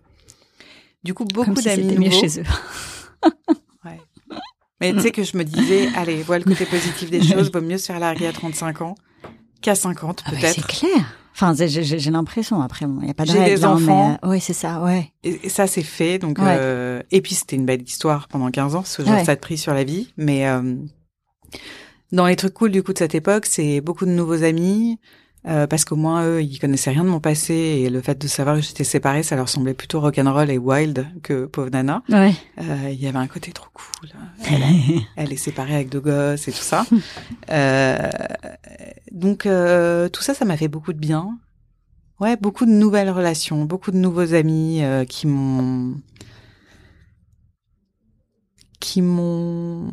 [1.05, 2.21] Du coup beaucoup si d'amis c'était mieux nouveaux.
[2.21, 2.45] chez eux.
[3.85, 4.01] Ouais.
[4.81, 7.61] Mais tu sais que je me disais allez vois le côté positif des choses, vaut
[7.61, 8.95] mieux se faire larguer à 35 ans
[9.61, 10.67] qu'à 50 Ah bah, c'est peut-être.
[10.69, 11.15] clair.
[11.35, 11.69] Enfin, j'ai-
[12.11, 12.61] l'impression.
[12.63, 14.19] Après, il n'y a pas de J'ai des hein, enfants.
[14.25, 15.13] euh, oui, c'est ça, ouais.
[15.23, 16.57] et, et ça c'est fait donc Ouais.
[16.59, 19.25] euh, et puis c'était une belle histoire pendant 15 ans que j'ai Ouais.
[19.25, 20.75] ça de pris sur la vie mais euh,
[22.13, 24.99] dans les trucs cool du coup de cette époque c'est beaucoup de nouveaux amis
[25.47, 28.27] euh, parce qu'au moins eux ils connaissaient rien de mon passé et le fait de
[28.27, 32.03] savoir que j'étais séparée ça leur semblait plutôt rock'n'roll et wild que pauvre nana.
[32.09, 32.35] Ouais.
[32.61, 34.11] Euh, il y avait un côté trop cool.
[34.51, 34.63] Elle,
[35.17, 36.85] elle est séparée avec deux gosses et tout ça.
[37.51, 38.11] Euh,
[39.13, 41.39] donc euh, tout ça ça m'a fait beaucoup de bien.
[42.21, 45.95] Ouais beaucoup de nouvelles relations beaucoup de nouveaux amis euh, qui m'ont
[48.81, 49.93] qui m'ont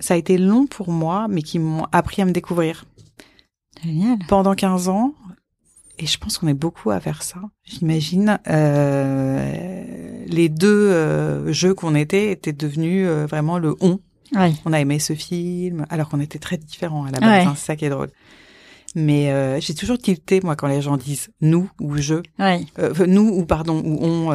[0.00, 2.84] ça a été long pour moi mais qui m'ont appris à me découvrir
[3.82, 4.18] Génial.
[4.28, 5.14] pendant 15 ans,
[5.98, 11.74] et je pense qu'on est beaucoup à faire ça, j'imagine, euh, les deux euh, jeux
[11.74, 14.00] qu'on était étaient devenus euh, vraiment le on.
[14.34, 14.52] Ouais.
[14.64, 17.26] On a aimé ce film, alors qu'on était très différents à la Ouais.
[17.44, 18.10] base, hein, c'est ça qui est drôle.
[18.96, 22.64] Mais euh, j'ai toujours tilté, moi, quand les gens disent nous ou je, Ouais.
[22.78, 24.30] euh, nous ou pardon, ou on.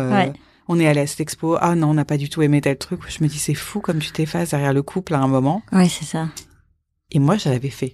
[0.72, 2.78] On est allé à cette expo, ah non, on n'a pas du tout aimé tel
[2.78, 3.02] truc.
[3.10, 5.64] Je me dis, c'est fou comme tu t'effaces derrière le couple à un moment.
[5.72, 6.30] Ouais, c'est ça.
[7.12, 7.94] Et moi, je l'avais fait.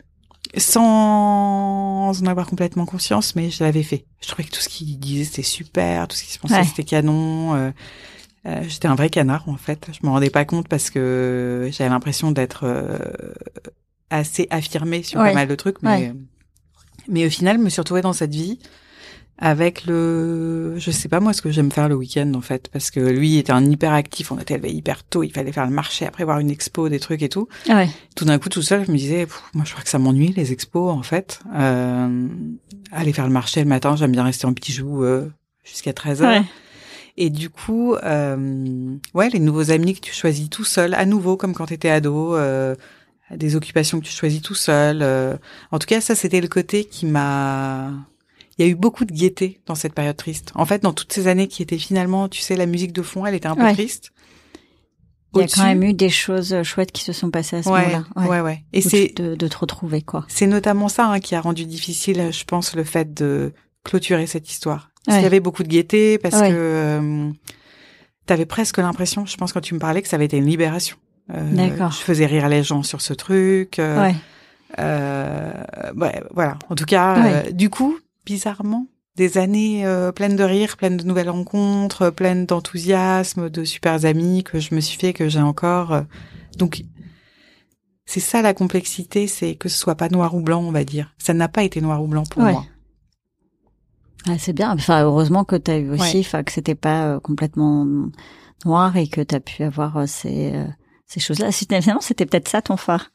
[0.57, 4.05] Sans en avoir complètement conscience, mais je l'avais fait.
[4.21, 6.63] Je trouvais que tout ce qu'il disait, c'était super, tout ce qui se pensait, Ouais.
[6.63, 7.55] c'était canon.
[7.55, 7.71] euh,
[8.45, 9.87] euh, J'étais un vrai canard, en fait.
[9.91, 12.97] Je me rendais pas compte parce que j'avais l'impression d'être euh,
[14.09, 15.29] assez affirmée sur Ouais.
[15.29, 16.13] pas mal de trucs, mais, Ouais.
[17.07, 18.59] mais au final, je me suis retrouvée dans cette vie
[19.37, 22.89] avec le, je sais pas moi ce que j'aime faire le week-end en fait, parce
[22.89, 25.73] que lui était un hyper actif, on était levé hyper tôt, il fallait faire le
[25.73, 27.89] marché, après voir une expo, des trucs et tout Ouais.
[28.15, 30.51] tout d'un coup, tout seul, je me disais, moi, je crois que ça m'ennuie les
[30.53, 31.41] expos, en fait.
[31.53, 32.27] Euh,
[32.91, 35.29] aller faire le marché le matin, j'aime bien rester en bijoux euh,
[35.63, 36.29] jusqu'à 13 heures.
[36.41, 36.45] Ouais.
[37.17, 41.35] Et du coup, euh, ouais, les nouveaux amis que tu choisis tout seul, à nouveau,
[41.37, 42.75] comme quand tu étais ado, euh,
[43.35, 44.99] des occupations que tu choisis tout seul.
[45.01, 45.35] euh.
[45.71, 47.91] en tout cas, ça, c'était le côté qui m'a...
[48.57, 50.51] Il y a eu beaucoup de gaieté dans cette période triste.
[50.55, 53.25] En fait, dans toutes ces années qui étaient finalement, tu sais, la musique de fond,
[53.25, 53.73] elle était un peu Ouais.
[53.73, 54.11] triste.
[55.33, 57.67] Il y a quand même eu des choses chouettes qui se sont passées à ce
[57.69, 58.29] ouais, moment-là.
[58.29, 60.23] ouais, ouais, Et Où c'est tu- de, de te retrouver, quoi.
[60.29, 63.51] c'est notamment ça hein, qui a rendu difficile, je pense, le fait de
[63.83, 64.91] clôturer cette histoire.
[65.05, 65.19] Parce Ouais.
[65.19, 66.49] qu'il y avait beaucoup de gaieté, parce Ouais.
[66.51, 67.29] que euh,
[68.25, 70.95] t'avais presque l'impression, je pense, quand tu me parlais, que ça avait été une libération.
[71.33, 71.91] Euh, D'accord.
[71.91, 73.77] Je faisais rire les gens sur ce truc.
[73.79, 74.15] euh, ouais.
[74.79, 75.51] euh,
[75.97, 76.57] ouais, voilà.
[76.69, 81.03] En tout cas, euh, du coup, bizarrement, des années euh, pleines de rire, pleines de
[81.03, 85.93] nouvelles rencontres, pleines d'enthousiasme, de super amis que je me suis fait, que j'ai encore.
[85.93, 86.01] euh.
[86.57, 86.83] Donc,
[88.05, 91.13] c'est ça la complexité, c'est que ce soit pas noir ou blanc, on va dire.
[91.17, 92.51] Ça n'a pas été noir ou blanc pour Ouais.
[92.51, 92.65] moi.
[94.27, 94.71] Ah, c'est bien.
[94.73, 96.19] Enfin, heureusement que tu as eu aussi, Ouais.
[96.21, 97.85] enfin, que c'était pas euh, complètement
[98.65, 100.65] noir et que tu as pu avoir euh, ces, euh,
[101.05, 101.51] ces choses-là.
[101.51, 103.11] Finalement, c'était peut-être ça ton phare.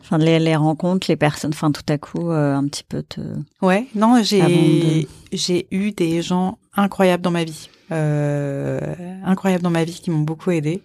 [0.00, 3.20] Enfin, les, les rencontres, les personnes, enfin, tout à coup, euh, un petit peu te...
[3.60, 8.80] Ouais, non, j'ai j'ai eu des gens incroyables dans ma vie, euh,
[9.24, 10.82] incroyables dans ma vie qui m'ont beaucoup aidé.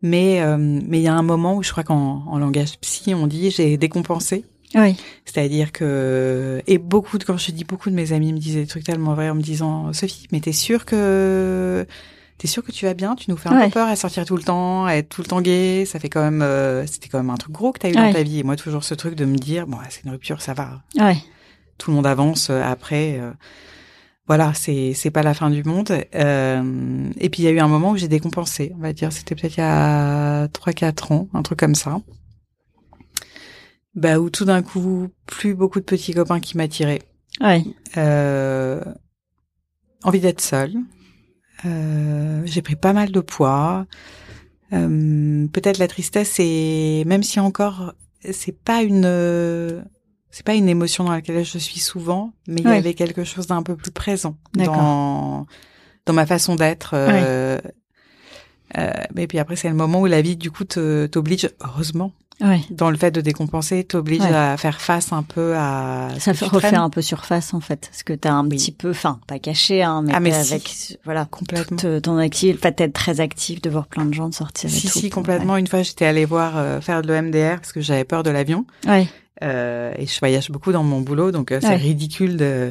[0.00, 3.14] Mais euh, mais il y a un moment où je crois qu'en en langage psy
[3.14, 4.44] on dit j'ai décompensé,
[4.76, 4.94] Oui.
[5.24, 8.66] c'est-à-dire que et beaucoup de quand je dis beaucoup de mes amis me disaient des
[8.68, 11.84] trucs tellement vrais en me disant Sophie mais t'es sûre que
[12.38, 13.14] t'es sûre que tu vas bien?
[13.16, 13.64] Tu nous fais un Ouais.
[13.66, 16.08] peu peur à sortir tout le temps à être tout le temps gay ça fait
[16.08, 18.06] quand même euh, c'était quand même un truc gros que t'as eu Ouais.
[18.08, 20.40] dans ta vie et moi toujours ce truc de me dire bon c'est une rupture
[20.40, 21.16] ça va Ouais.
[21.78, 23.18] tout le monde avance euh, après.
[23.20, 23.32] euh,
[24.26, 25.90] voilà, c'est c'est pas la fin du monde.
[26.14, 28.72] Euh, et puis il y a eu un moment où j'ai décompensé.
[28.76, 31.96] On va dire, c'était peut-être il y a trois quatre ans, un truc comme ça.
[33.94, 37.00] Bah où tout d'un coup, plus beaucoup de petits copains qui m'attiraient.
[37.40, 37.64] Ouais.
[37.96, 38.84] Euh,
[40.04, 40.74] envie d'être seule.
[41.64, 43.86] Euh, j'ai pris pas mal de poids.
[44.72, 47.94] Euh, peut-être la tristesse, et même si encore
[48.30, 49.84] c'est pas une
[50.30, 53.46] c'est pas une émotion dans laquelle je suis souvent, mais il y avait quelque chose
[53.46, 55.46] d'un peu plus présent dans
[56.08, 56.92] dans ma façon d'être.
[56.94, 57.58] Euh,
[58.76, 62.60] euh, mais puis après, c'est le moment où la vie, du coup, t'oblige, heureusement, Ouais.
[62.70, 64.32] dans le fait de décompenser, t'oblige Ouais.
[64.32, 67.60] à faire face un peu à ce Ça que fait refait un peu surface, en
[67.60, 67.88] fait.
[67.90, 68.50] Parce que t'as un Oui.
[68.56, 70.52] petit peu, enfin, pas caché, hein, mais, Ah, mais si.
[70.52, 71.76] avec, voilà, complètement.
[71.76, 74.34] toute euh, ton activité, le fait d'être très actif, de voir plein de gens de
[74.34, 74.98] sortir et Si, tout.
[75.00, 75.56] si, complètement.
[75.56, 78.64] Une fois, j'étais allée voir euh, faire de l'EMDR parce que j'avais peur de l'avion.
[78.86, 79.08] Ouais.
[79.42, 82.70] Euh, et je voyage beaucoup dans mon boulot, donc euh, c'est ridicule de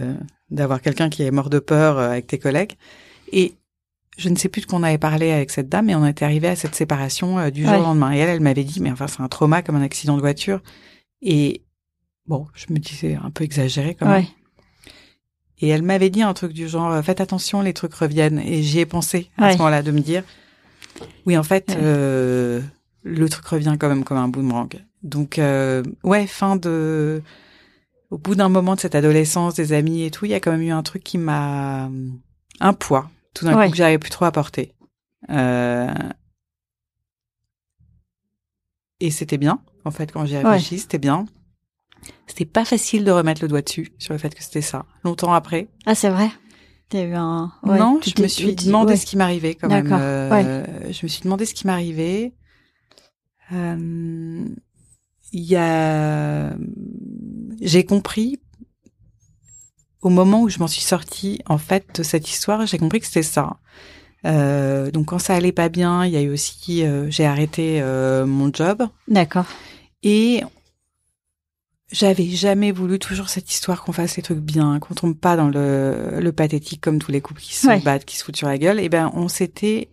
[0.50, 2.74] d'avoir quelqu'un qui est mort de peur avec tes collègues.
[3.34, 3.56] Et
[4.18, 6.26] je ne sais plus de quoi on avait parlé avec cette dame, et on était
[6.26, 7.78] arrivé à cette séparation euh, du jour Ouais.
[7.80, 8.12] au lendemain.
[8.14, 10.62] Et elle, elle m'avait dit, mais enfin, c'est un trauma comme un accident de voiture.
[11.22, 11.62] Et
[12.26, 14.24] bon, je me disais un peu exagéré quand même.
[14.24, 14.28] Ouais.
[15.60, 18.40] Et elle m'avait dit un truc du genre, euh, faites attention, les trucs reviennent.
[18.40, 19.54] Et j'y ai pensé à Ouais.
[19.54, 20.24] ce moment-là de me dire,
[21.26, 22.62] oui, en fait, euh,
[23.04, 24.70] le truc revient quand même comme un boomerang.
[25.04, 27.22] Donc, euh, ouais, fin de,
[28.12, 30.52] au bout d'un moment de cette adolescence, des amis et tout, il y a quand
[30.52, 31.90] même eu un truc qui m'a,
[32.60, 33.66] un poids, tout d'un Ouais.
[33.66, 34.74] coup que j'arrivais plus trop à porter.
[35.30, 35.94] Euh,
[39.00, 41.26] et c'était bien, en fait, quand j'y réfléchi, c'était bien.
[42.28, 44.86] C'était pas facile de remettre le doigt dessus sur le fait que c'était ça.
[45.04, 46.30] Longtemps après, Ah, c'est vrai.
[46.90, 47.52] T'as eu un.
[47.64, 48.98] ouais, non, tu je me suis demandé ouais.
[48.98, 49.84] ce qui m'arrivait quand même.
[49.90, 52.34] D'accord, Euh, Je me suis demandé ce qui m'arrivait.
[53.52, 54.46] Euh,
[55.34, 56.56] Il y a,
[57.62, 58.40] j'ai compris
[60.02, 63.06] au moment où je m'en suis sortie en fait de cette histoire, j'ai compris que
[63.06, 63.58] c'était ça.
[64.26, 67.80] Euh, donc quand ça allait pas bien, il y a eu aussi, euh, j'ai arrêté
[67.82, 69.46] euh, mon job D'accord.
[70.04, 70.44] et
[71.92, 75.48] j'avais jamais voulu toujours cette histoire qu'on fasse les trucs bien, qu'on tombe pas dans
[75.48, 77.80] le, le pathétique comme tous les couples qui se Ouais.
[77.80, 78.80] battent, qui se foutent sur la gueule.
[78.82, 79.88] Et ben, on s'était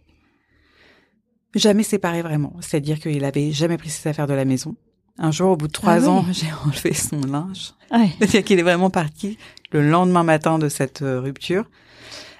[1.54, 2.56] jamais séparés vraiment.
[2.60, 4.74] C'est-à-dire qu'il avait jamais pris ses affaires de la maison.
[5.18, 6.06] Un jour, au bout de trois Ah oui.
[6.08, 7.72] ans, j'ai enlevé son linge.
[7.92, 8.10] Ouais.
[8.18, 9.38] C'est-à-dire qu'il est vraiment parti
[9.72, 11.64] le lendemain matin de cette euh, rupture.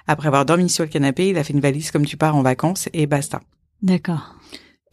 [0.06, 2.42] Après avoir dormi sur le canapé, il a fait une valise comme tu pars en
[2.42, 3.40] vacances et basta.
[3.82, 4.34] D'accord.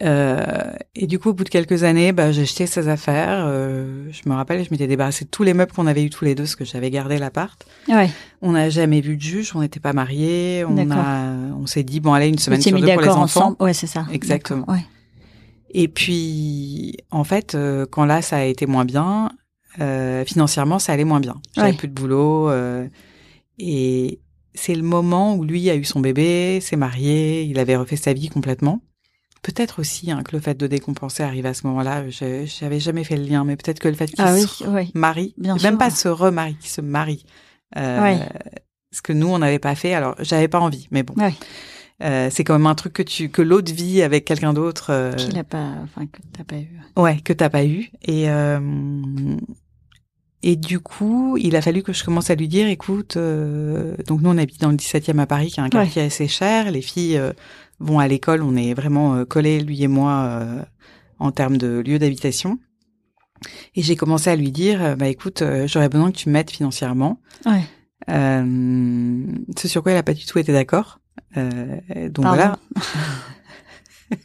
[0.03, 3.43] Euh, et du coup, au bout de quelques années, bah, j'ai jeté ses affaires.
[3.47, 6.25] Euh, je me rappelle, je m'étais débarrassée de tous les meubles qu'on avait eu tous
[6.25, 7.63] les deux, parce que j'avais gardé l'appart.
[7.87, 8.09] Ouais.
[8.41, 10.65] On n'a jamais vu de juge, on n'était pas mariés.
[10.67, 13.21] On a, on s'est dit bon, allez, une semaine sur mis deux pour les enfants.
[13.23, 13.57] ensemble.
[13.59, 14.05] Ouais, c'est ça.
[14.11, 14.65] Exactement.
[14.71, 14.83] Ouais.
[15.73, 19.31] Et puis, en fait, euh, quand là, ça a été moins bien,
[19.79, 21.41] euh, financièrement, ça allait moins bien.
[21.55, 21.77] J'avais Ouais.
[21.77, 22.49] plus de boulot.
[22.49, 22.87] euh,
[23.57, 24.19] et
[24.53, 28.13] c'est le moment où lui a eu son bébé, s'est marié, il avait refait sa
[28.13, 28.81] vie complètement.
[29.43, 32.07] Peut-être aussi hein, que le fait de décompenser arrive à ce moment-là.
[32.09, 34.91] Je j'avais jamais fait le lien, mais peut-être que le fait qu'il Ah se oui.
[34.93, 35.77] marie, Bien même sûr.
[35.77, 37.25] pas se remarie, qu'il se marie.
[37.75, 38.19] Ouais.
[38.91, 39.93] Ce que nous, on n'avait pas fait.
[39.93, 41.13] Alors, j'avais pas envie, mais bon.
[42.01, 44.87] Euh, c'est quand même un truc que tu que l'autre vit avec quelqu'un d'autre.
[44.89, 46.69] Euh, Qu'il a pas, enfin que t'as pas eu.
[46.97, 47.91] Ouais, que t'as pas eu.
[48.03, 48.59] Et euh,
[50.43, 54.21] et du coup, il a fallu que je commence à lui dire, écoute, euh, donc
[54.21, 56.71] nous on habite dans le 17e à Paris, qui est un quartier assez cher.
[56.71, 57.31] Les filles euh,
[57.79, 60.63] vont à l'école, on est vraiment collés, lui et moi, euh,
[61.19, 62.57] en termes de lieu d'habitation.
[63.75, 67.19] Et j'ai commencé à lui dire, bah écoute, j'aurais besoin que tu m'aides financièrement.
[67.45, 67.63] Ouais.
[68.09, 69.25] Euh,
[69.57, 70.99] ce sur quoi il a pas du tout été d'accord.
[71.37, 72.41] Euh, donc Pardon.
[72.41, 72.59] voilà.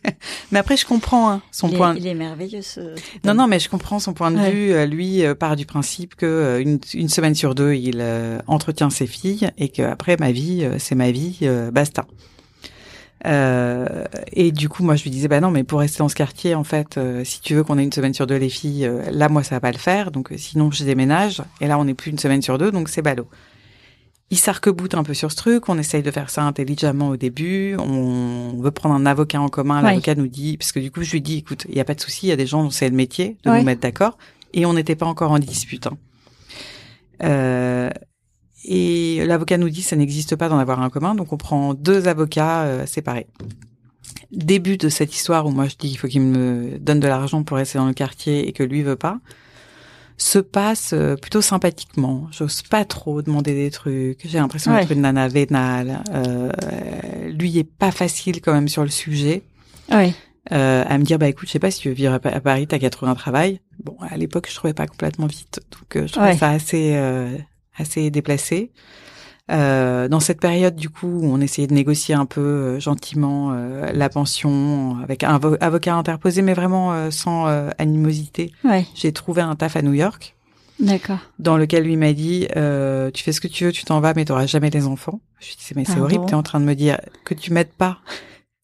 [0.51, 1.95] mais après, je comprends hein, son il, est, point.
[1.97, 2.81] il est merveilleux ce.
[3.25, 4.51] Non, non, mais je comprends son point de Ouais.
[4.51, 4.73] vue.
[4.73, 8.41] Euh, Lui euh, part du principe que euh, une, une semaine sur deux, il euh,
[8.49, 12.05] entretient ses filles et que après ma vie, c'est ma vie, basta.
[13.25, 16.55] Et du coup, moi, je lui disais, bah non, mais pour rester dans ce quartier,
[16.55, 19.43] en fait, si tu veux qu'on ait une semaine sur deux les filles, là, moi,
[19.43, 20.11] ça va pas le faire.
[20.13, 21.43] Donc, sinon, je déménage.
[21.61, 23.27] Et là, on n'est plus une semaine sur deux, donc c'est ballot.
[24.31, 25.69] Il s'arc-boute un peu sur ce truc.
[25.69, 27.77] On essaye de faire ça intelligemment au début.
[27.79, 29.77] On veut prendre un avocat en commun.
[29.83, 29.91] Ouais.
[29.91, 31.95] L'avocat nous dit, parce que du coup, je lui dis, écoute, il y a pas
[31.95, 32.27] de souci.
[32.27, 33.59] Il y a des gens dont c'est le métier de Ouais.
[33.61, 34.19] nous mettre d'accord.
[34.53, 35.87] Et on n'était pas encore en dispute.
[35.87, 35.97] hein.
[37.23, 37.91] Euh,
[38.65, 41.15] et l'avocat nous dit, ça n'existe pas d'en avoir un commun.
[41.15, 43.27] Donc, on prend deux avocats euh, séparés.
[44.33, 47.45] Début de cette histoire où moi je dis qu'il faut qu'il me donne de l'argent
[47.45, 49.19] pour rester dans le quartier et que lui veut pas
[50.19, 52.27] se passe euh, plutôt sympathiquement.
[52.31, 54.21] J'ose pas trop demander des trucs.
[54.25, 54.81] J'ai l'impression Ouais.
[54.81, 56.03] d'être une nana vénale.
[56.15, 56.51] Euh,
[57.29, 59.43] lui est pas facile quand même sur le sujet.
[59.91, 60.15] Ouais.
[60.53, 62.31] Euh, à me dire bah écoute, je sais pas si tu veux vivre à, Pa-
[62.31, 63.61] à Paris, t'as qu'à trouver un travail.
[63.85, 66.37] Bon, à l'époque, je trouvais pas complètement vite, donc euh, je trouvais Ouais.
[66.37, 67.37] ça assez euh,
[67.77, 68.71] assez déplacé.
[69.53, 73.53] Euh, dans cette période, du coup, où on essayait de négocier un peu euh, gentiment
[73.53, 78.51] euh, la pension avec un avo- avocat interposé, mais vraiment euh, sans euh, animosité.
[78.65, 78.85] Ouais.
[78.97, 80.35] J'ai trouvé un taf à New York
[80.81, 81.19] D'accord.
[81.39, 84.15] dans lequel lui m'a dit euh, tu fais ce que tu veux, tu t'en vas,
[84.15, 85.21] mais t'auras jamais les enfants.
[85.39, 87.53] Je lui disais mais c'est Pardon horrible, t'es en train de me dire que tu
[87.53, 87.99] m'aides pas.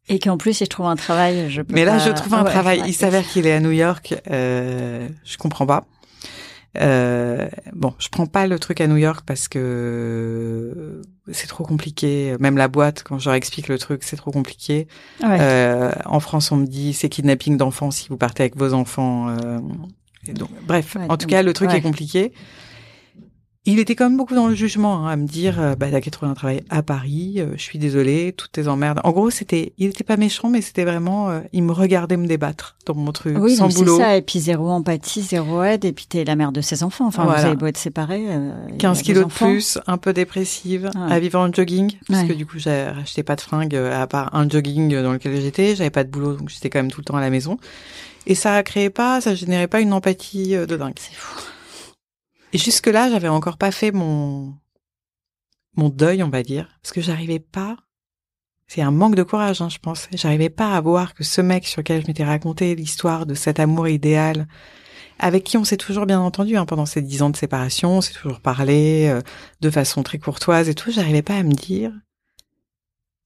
[0.09, 2.35] Et qu'en plus, si je trouve un travail, je peux Mais là, pas- je trouve
[2.35, 2.81] un Ouais, travail.
[2.81, 2.89] ouais.
[2.89, 4.15] Il s'avère qu'il est à New York.
[4.33, 5.85] Euh, je comprends pas.
[6.81, 12.35] Euh, bon, je prends pas le truc à New York parce que c'est trop compliqué.
[12.41, 14.89] Même la boîte, quand je leur explique le truc, c'est trop compliqué.
[15.23, 15.37] Ouais.
[15.41, 19.29] Euh, en France, on me dit c'est kidnapping d'enfants si vous partez avec vos enfants.
[19.29, 19.59] euh,
[20.33, 21.79] donc, bref, Ouais, en tout donc, cas, le truc ouais.
[21.79, 22.33] est compliqué.
[23.65, 26.01] Il était quand même beaucoup dans le jugement, hein, à me dire, euh, bah, t'as
[26.01, 28.99] qu'à trouver un travail à Paris, euh, je suis désolée, toutes tes emmerdes.
[29.05, 32.27] En gros, c'était, il était pas méchant, mais c'était vraiment, euh, il me regardait me
[32.27, 33.99] débattre dans mon truc, oui, sans donc c'est boulot.
[33.99, 34.17] ça.
[34.17, 35.85] Et puis zéro empathie, zéro aide.
[35.85, 37.07] Et puis t'es la mère de ses enfants.
[37.07, 37.39] Enfin, Voilà.
[37.41, 38.25] vous avez beau être séparés.
[38.31, 41.13] euh, il y a 15 des kilos de plus, un peu dépressive, Ouais.
[41.13, 42.29] à vivre en jogging, parce Ouais.
[42.29, 45.41] que du coup, j'ai racheté pas de fringues euh, à part un jogging dans lequel
[45.41, 47.59] j'étais, j'avais pas de boulot, donc j'étais quand même tout le temps à la maison.
[48.27, 50.95] Et ça créait pas, ça générait pas une empathie euh, de dingue.
[50.99, 51.39] C'est fou.
[52.53, 54.55] Et jusque là, j'avais encore pas fait mon
[55.75, 57.77] mon deuil, on va dire, parce que j'arrivais pas.
[58.67, 60.09] C'est un manque de courage, hein, je pense.
[60.13, 63.61] J'arrivais pas à voir que ce mec sur lequel je m'étais raconté l'histoire de cet
[63.61, 64.49] amour idéal,
[65.19, 68.01] avec qui on s'est toujours bien entendu hein, pendant ces dix ans de séparation, on
[68.01, 69.21] s'est toujours parlé euh,
[69.61, 70.91] de façon très courtoise et tout.
[70.91, 71.93] J'arrivais pas à me dire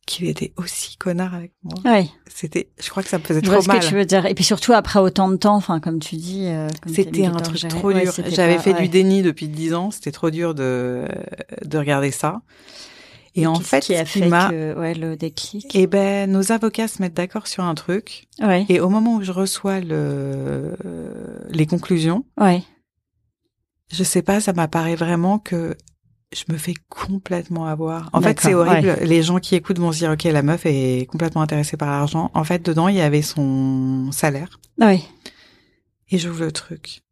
[0.07, 1.75] qu'il était aussi connard avec moi.
[1.85, 2.09] Ouais.
[2.33, 3.81] C'était, je crois que ça me faisait Je vois trop ce mal.
[3.81, 4.25] que tu veux dire.
[4.27, 6.47] Et puis surtout après autant de temps, enfin comme tu dis.
[6.47, 8.12] euh, C'était un truc trop dur.
[8.29, 8.83] J'avais fait ouais.
[8.83, 9.90] du déni depuis dix ans.
[9.90, 11.07] C'était trop dur de
[11.64, 12.40] de regarder ça.
[13.38, 15.66] Et, en fait, qui a ce fait que, ouais, le déclic?
[15.75, 18.29] eh ben, nos avocats se mettent d'accord sur un truc.
[18.40, 18.64] Ouais.
[18.71, 20.75] Et au moment où je reçois le
[21.51, 22.62] les conclusions, Ouais.
[23.92, 25.77] je sais pas, ça m'apparaît vraiment que
[26.33, 28.11] je me fais complètement avoir.
[28.12, 28.99] En fait, c'est horrible.
[29.03, 32.31] Les gens qui écoutent vont se dire, OK, la meuf est complètement intéressée par l'argent.
[32.35, 34.61] En fait, dedans, il y avait son salaire.
[34.81, 35.03] Ouais.
[36.09, 37.03] Et j'ouvre le truc.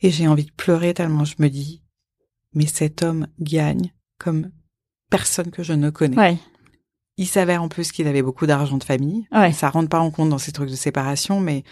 [0.00, 1.82] Et j'ai envie de pleurer tellement je me dis,
[2.52, 4.50] mais cet homme gagne comme
[5.10, 6.16] personne que je ne connais.
[6.16, 6.38] Ouais.
[7.16, 9.26] Il s'avère en plus qu'il avait beaucoup d'argent de famille.
[9.32, 9.52] Ouais.
[9.52, 11.64] Ça rentre pas en compte dans ces trucs de séparation, mais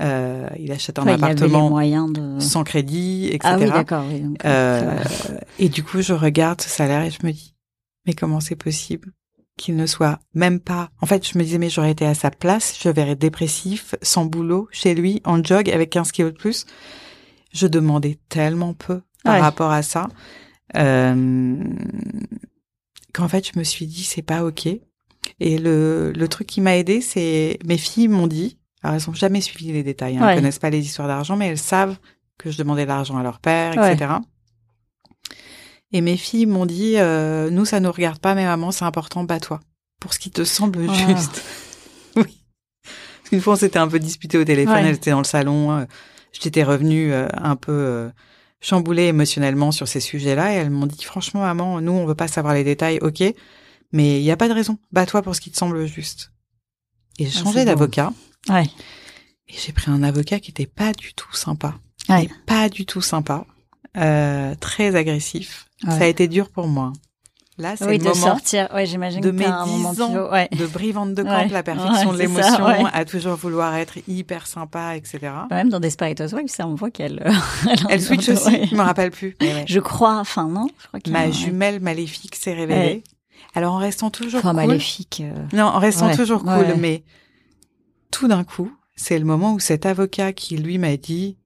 [0.00, 1.70] euh, il achète un appartement
[2.08, 2.38] de.
[2.40, 3.40] sans crédit, etc.
[3.44, 4.04] Ah oui, d'accord.
[4.10, 4.98] Oui, Euh,
[5.58, 7.54] et du coup, je regarde ce salaire et je me dis,
[8.06, 9.12] mais comment c'est possible
[9.56, 10.90] qu'il ne soit même pas...
[11.00, 14.26] En fait, je me disais, mais j'aurais été à sa place, je verrais dépressif, sans
[14.26, 16.66] boulot, chez lui, en jog, avec 15 kilos de plus.
[17.54, 19.40] Je demandais tellement peu par Ouais.
[19.40, 20.08] rapport à ça,
[20.76, 21.56] euh,
[23.14, 24.66] qu'en fait, je me suis dit, c'est pas OK.
[25.40, 29.14] Et le, le truc qui m'a aidé, c'est mes filles m'ont dit, alors elles ont
[29.14, 30.32] jamais suivi les détails, hein, Ouais.
[30.32, 31.96] elles connaissent pas les histoires d'argent, mais elles savent
[32.38, 33.92] que je demandais de l'argent à leur père, Ouais.
[33.94, 34.12] etc.
[35.92, 39.24] Et mes filles m'ont dit, euh, nous, ça nous regarde pas, mais maman, c'est important,
[39.24, 39.60] bats-toi.
[40.00, 40.92] Pour ce qui te semble Ah.
[41.08, 41.42] juste.
[42.16, 42.38] oui.
[42.84, 44.84] Parce qu'une fois, on s'était un peu disputé au téléphone, Ouais.
[44.88, 45.84] elle était dans le salon, euh,
[46.32, 48.10] j'étais revenue euh, un peu euh,
[48.60, 52.28] chamboulée émotionnellement sur ces sujets-là, et elles m'ont dit, franchement, maman, nous, on veut pas
[52.28, 53.22] savoir les détails, ok,
[53.92, 54.78] Mais il n'y a pas de raison.
[54.90, 56.32] Bats-toi pour ce qui te semble juste.
[57.20, 57.70] Et j'ai Ah, changé beau.
[58.48, 58.64] Ouais.
[59.48, 61.74] Et j'ai pris un avocat qui était pas du tout sympa.
[62.08, 62.28] Ouais.
[62.46, 63.44] Pas du tout sympa.
[63.96, 65.66] Euh, très agressif.
[65.84, 65.98] Ouais.
[65.98, 66.92] Ça a été dur pour moi.
[67.58, 68.68] Là, c'est Oui, le de moment sortir.
[68.74, 70.30] Ouais, j'imagine de que mes un moment 10 ans.
[70.30, 70.46] Ouais.
[70.52, 71.48] de Brivante de Camp, Ouais.
[71.48, 75.20] la perfection de ça, l'émotion, à toujours vouloir être hyper sympa, etc.
[75.50, 77.22] Même dans Desperate Housewives, ça, on voit qu'elle.
[77.24, 77.32] euh,
[77.70, 79.36] elle, Elle switch aussi, je me rappelle plus.
[79.66, 83.02] Je crois, enfin non, je crois qu'il Ma jumelle maléfique s'est révélée.
[83.54, 84.66] Alors en restant toujours Enfin, cool.
[84.66, 85.22] maléfique.
[85.24, 87.04] euh, Non, en restant toujours cool, mais
[88.10, 91.36] tout d'un coup, c'est le moment où cet avocat qui lui m'a dit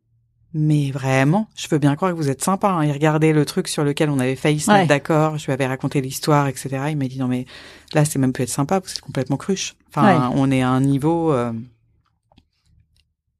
[0.52, 2.70] mais vraiment, je veux bien croire que vous êtes sympa.
[2.70, 2.84] Hein.
[2.84, 4.78] Il regardait le truc sur lequel on avait failli se Ouais.
[4.78, 5.38] mettre d'accord.
[5.38, 6.86] Je lui avais raconté l'histoire, etc.
[6.90, 7.46] Il m'a dit non mais
[7.94, 9.76] là c'est même plus être sympa, vous êtes complètement cruche.
[9.88, 10.34] Enfin, Ouais.
[10.36, 11.32] on est à un niveau.
[11.32, 11.52] euh,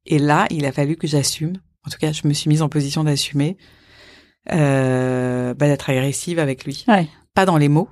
[0.06, 1.54] Et là, il a fallu que j'assume.
[1.86, 3.56] En tout cas, je me suis mise en position d'assumer,
[4.52, 7.08] euh, bah, d'être agressive avec lui Ouais.
[7.34, 7.88] pas dans les mots.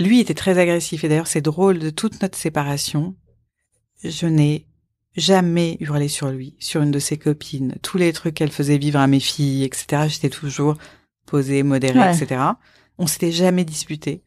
[0.00, 3.14] Lui était très agressif et d'ailleurs c'est drôle de toute notre séparation.
[4.04, 4.66] Je n'ai
[5.18, 8.98] jamais hurlé sur lui, sur une de ses copines, tous les trucs qu'elle faisait vivre
[8.98, 10.02] à mes filles, etc.
[10.08, 10.76] J'étais toujours
[11.26, 12.16] posée, modérée, Ouais.
[12.16, 12.40] etc.
[12.98, 14.22] On s'était jamais disputé.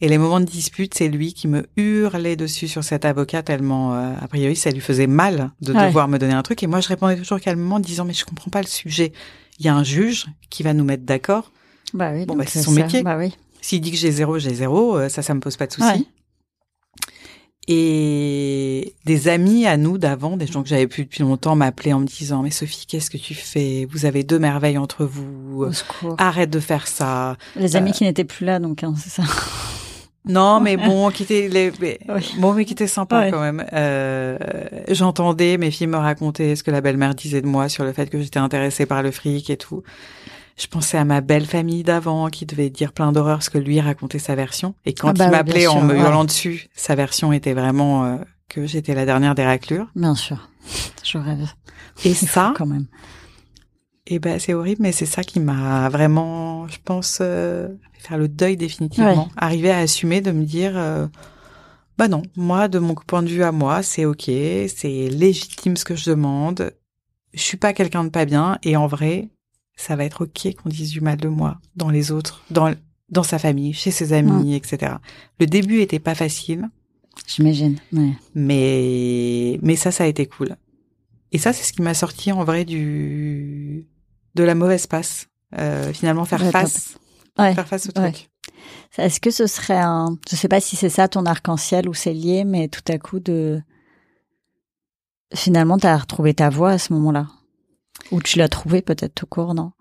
[0.00, 3.94] Et les moments de dispute, c'est lui qui me hurlait dessus sur cet avocat tellement,
[3.96, 5.86] euh, a priori, ça lui faisait mal de Ouais.
[5.86, 6.62] devoir me donner un truc.
[6.62, 9.12] Et moi, je répondais toujours calmement, en disant, mais je comprends pas le sujet.
[9.58, 11.50] Il y a un juge qui va nous mettre d'accord.
[11.94, 12.26] Bah oui.
[12.26, 13.02] Bon, bah, c'est ça- son métier.
[13.02, 13.34] Bah oui.
[13.60, 15.88] S'il dit que j'ai zéro, j'ai zéro, euh, ça, ça me pose pas de souci.
[15.88, 16.04] Ouais.
[17.70, 22.00] Et des amis à nous d'avant, des gens que j'avais plus depuis longtemps, m'appelaient en
[22.00, 23.86] me disant "Mais Sophie, qu'est-ce que tu fais?
[23.90, 25.66] Vous avez deux merveilles entre vous.
[26.16, 29.22] Arrête de faire ça." Les amis qui n'étaient plus là, donc hein, c'est ça.
[30.26, 32.34] Non, mais bon, qui était les, Oui.
[32.38, 33.30] bon, mais qui était sympa Ouais.
[33.30, 33.64] quand même.
[33.72, 34.36] Euh,
[34.88, 38.10] J'entendais mes filles me raconter ce que la belle-mère disait de moi sur le fait
[38.10, 39.82] que j'étais intéressée par le fric et tout.
[40.58, 43.80] Je pensais à ma belle famille d'avant qui devait dire plein d'horreurs parce que lui
[43.80, 44.74] racontait sa version.
[44.84, 46.00] Et quand Ah bah il m'appelait en me ouais.
[46.00, 48.16] hurlant dessus, sa version était vraiment euh,
[48.48, 49.86] que j'étais la dernière des raclures.
[49.94, 50.48] Bien sûr.
[51.04, 51.46] Je rêve.
[52.04, 52.86] Et ça, quand même.
[54.06, 58.28] et ben c'est horrible, mais c'est ça qui m'a vraiment, je pense, euh, faire le
[58.28, 59.24] deuil définitivement.
[59.26, 59.32] Ouais.
[59.36, 61.06] Arriver à assumer de me dire, euh,
[61.98, 65.84] bah non, moi de mon point de vue à moi, c'est ok, c'est légitime ce
[65.84, 66.72] que je demande.
[67.32, 69.28] Je suis pas quelqu'un de pas bien, et en vrai,
[69.78, 72.74] ça va être ok qu'on dise du mal de moi dans les autres, dans
[73.08, 74.96] dans sa famille, chez ses amis, etc.
[75.40, 76.68] Le début était pas facile,
[77.26, 77.78] J'imagine.
[77.92, 78.12] Ouais.
[78.34, 80.56] mais mais ça, ça a été cool.
[81.32, 83.86] Et ça, c'est ce qui m'a sorti en vrai du
[84.34, 85.28] de la mauvaise passe.
[85.58, 86.98] Euh, finalement, faire Ouais, face,
[87.36, 88.28] faire face au truc.
[88.98, 92.12] Est-ce que ce serait un, je sais pas si c'est ça ton arc-en-ciel ou c'est
[92.12, 93.62] lié, mais tout à coup de,
[95.34, 97.28] finalement, t'as retrouvé ta voix à ce moment-là.
[98.12, 99.72] Ou tu l'as trouvé peut-être tout court, non?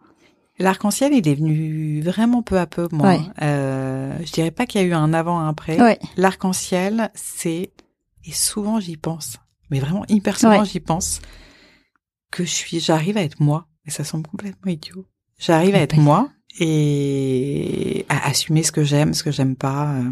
[0.60, 3.10] L'arc-en-ciel, il est venu vraiment peu à peu, moi.
[3.10, 3.20] Ouais.
[3.44, 5.80] Euh, je dirais pas qu'il y a eu un avant, un après.
[5.82, 6.00] Ouais.
[6.18, 7.72] L'arc-en-ciel, c'est
[8.26, 9.38] et souvent j'y pense,
[9.70, 10.66] mais vraiment hyper souvent Ouais.
[10.66, 11.22] j'y pense
[12.32, 13.68] que je suis, j'arrive à être moi.
[13.86, 15.06] Et ça semble complètement idiot.
[15.40, 19.94] J'arrive à être moi et à assumer ce que j'aime, ce que j'aime pas.
[19.94, 20.12] euh.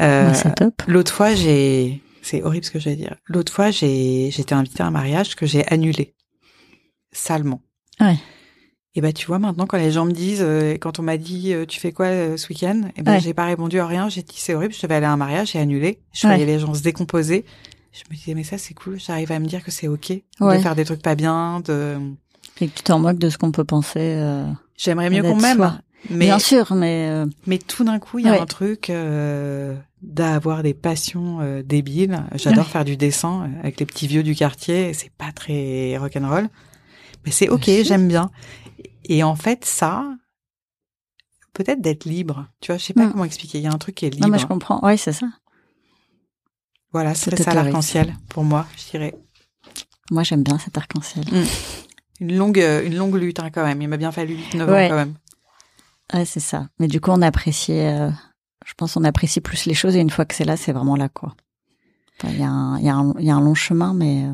[0.00, 0.32] Euh.
[0.86, 3.16] L'autre fois, j'ai, c'est horrible ce que je vais dire.
[3.26, 6.14] L'autre fois, j'ai, j'étais invitée à un mariage que j'ai annulé.
[7.12, 7.60] Salement.
[8.00, 8.16] Ouais.
[8.94, 11.52] Et ben, tu vois, maintenant, quand les gens me disent, euh, quand on m'a dit,
[11.54, 12.82] euh, tu fais quoi euh, ce week-end?
[12.96, 13.20] Et ben, Ouais.
[13.20, 14.08] j'ai pas répondu à rien.
[14.10, 15.98] J'ai dit, c'est horrible, je devais aller à un mariage, j'ai annulé.
[16.12, 17.44] Je voyais les gens se décomposer.
[17.92, 18.98] Je me disais, mais ça, c'est cool.
[19.00, 20.10] J'arrive à me dire que c'est ok
[20.40, 20.56] Ouais.
[20.58, 21.96] de faire des trucs pas bien, de,
[22.60, 23.98] Et que tu t'en moques de ce qu'on peut penser.
[24.00, 24.46] euh,
[24.76, 25.80] j'aimerais mieux qu'on m'aime.
[26.10, 28.40] Mais, Bien sûr, mais euh, mais tout d'un coup, il y a Ouais.
[28.40, 32.18] un truc euh, d'avoir des passions euh, débiles.
[32.34, 32.70] J'adore Ouais.
[32.72, 34.92] faire du dessin avec les petits vieux du quartier.
[34.94, 36.48] C'est pas très rock'n'roll,
[37.24, 38.30] mais c'est ok, j'aime bien.
[39.04, 40.04] Et en fait, ça,
[41.52, 42.46] peut-être d'être libre.
[42.60, 43.12] Tu vois, je sais pas Mm.
[43.12, 43.58] comment expliquer.
[43.58, 44.26] Il y a un truc qui est libre.
[44.26, 44.80] non, mais je comprends.
[44.84, 45.26] Ouais, c'est ça.
[46.92, 49.14] Voilà, ce Ça l'arc-en-ciel pour moi, je dirais.
[50.10, 51.24] Moi, j'aime bien cet arc-en-ciel.
[52.20, 53.80] Une longue, euh, une longue lutte hein, quand même.
[53.80, 54.86] Il m'a bien fallu 8-9 Ouais.
[54.86, 55.14] ans quand même.
[56.12, 56.68] Ouais, c'est ça.
[56.78, 58.10] Mais du coup, on apprécie, euh,
[58.66, 60.96] je pense, on apprécie plus les choses et une fois que c'est là, c'est vraiment
[60.96, 61.34] là, quoi.
[62.24, 64.26] Il y, a un- il y, a un- il y a un long chemin, mais
[64.26, 64.32] euh,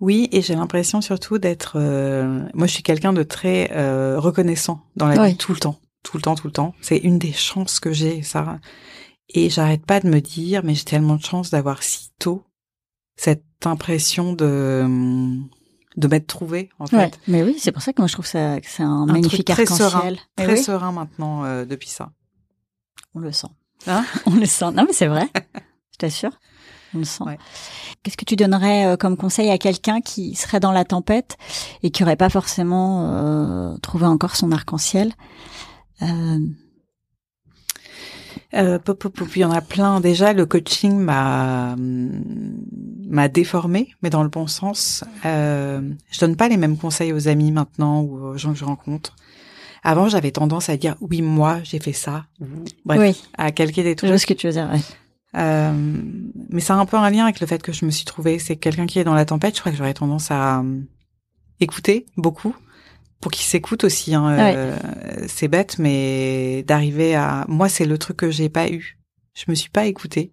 [0.00, 1.74] Oui, et j'ai l'impression surtout d'être.
[1.76, 5.78] euh, moi, je suis quelqu'un de très euh, reconnaissant dans la vie tout le temps,
[6.02, 6.74] tout le temps, tout le temps.
[6.80, 8.58] C'est une des chances que j'ai, ça.
[9.28, 12.44] Et j'arrête pas de me dire, mais j'ai tellement de chance d'avoir si tôt
[13.16, 14.86] cette impression de
[15.96, 16.96] de m'être trouvée en fait.
[16.96, 17.10] ouais.
[17.26, 19.46] Mais oui, c'est pour ça que moi je trouve ça que c'est un, Un magnifique
[19.46, 20.02] truc très serein.
[20.38, 22.12] Eh Très oui, serein maintenant euh, depuis ça.
[23.14, 23.48] on le sent.
[23.86, 24.04] Hein?
[24.26, 24.70] On le sent.
[24.72, 25.28] Non, mais c'est vrai.
[25.92, 26.32] Je t'assure.
[26.94, 27.24] On le sent.
[27.24, 27.38] Ouais.
[28.02, 31.36] Qu'est-ce que tu donnerais euh, comme conseil à quelqu'un qui serait dans la tempête
[31.82, 35.12] et qui aurait pas forcément euh, trouvé encore son arc-en-ciel
[36.02, 36.38] euh,
[38.54, 40.00] euh, pop, pop, pop, il y en a plein.
[40.00, 41.74] Déjà, le coaching m'a
[43.08, 45.04] m'a déformé, mais dans le bon sens.
[45.24, 45.80] Euh,
[46.10, 49.16] je donne pas les mêmes conseils aux amis maintenant ou aux gens que je rencontre.
[49.82, 52.26] Avant, j'avais tendance à dire oui, moi, j'ai fait ça.
[52.84, 53.22] Bref, Oui.
[53.38, 54.10] à calquer des Je trucs.
[54.10, 54.68] vois ce que tu veux dire.
[54.72, 54.80] ouais.
[55.36, 55.72] Euh,
[56.50, 58.38] mais ça a un peu un lien avec le fait que je me suis trouvée.
[58.38, 59.54] C'est quelqu'un qui est dans la tempête.
[59.54, 60.80] Je crois que j'aurais tendance à euh,
[61.60, 62.54] écouter beaucoup
[63.20, 64.14] pour qu'il s'écoute aussi.
[64.14, 64.30] Hein.
[64.38, 64.76] Euh,
[65.28, 68.98] c'est bête, mais d'arriver à moi, c'est le truc que j'ai pas eu.
[69.34, 70.32] Je me suis pas écoutée.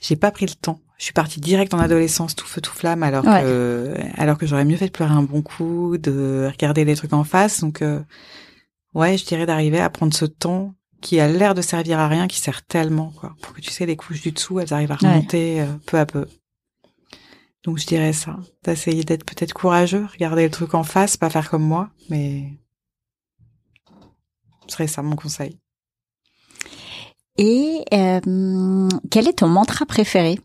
[0.00, 0.80] J'ai pas pris le temps.
[0.96, 3.42] Je suis partie direct en adolescence, tout feu tout flamme, alors Ouais.
[3.42, 7.12] que alors que j'aurais mieux fait de pleurer un bon coup, de regarder les trucs
[7.12, 7.60] en face.
[7.60, 7.84] Donc
[8.94, 12.26] ouais, je dirais d'arriver à prendre ce temps qui a l'air de servir à rien,
[12.28, 14.98] qui sert tellement, quoi, pour que tu sais les couches du dessous, elles arrivent à
[15.02, 15.08] Ouais.
[15.08, 16.26] remonter euh, peu à peu.
[17.64, 21.50] Donc je dirais ça, d'essayer d'être peut-être courageux, regarder le truc en face, pas faire
[21.50, 22.44] comme moi, mais
[24.66, 25.58] ce serait ça mon conseil.
[27.36, 30.40] Et euh, quel est ton mantra préféré?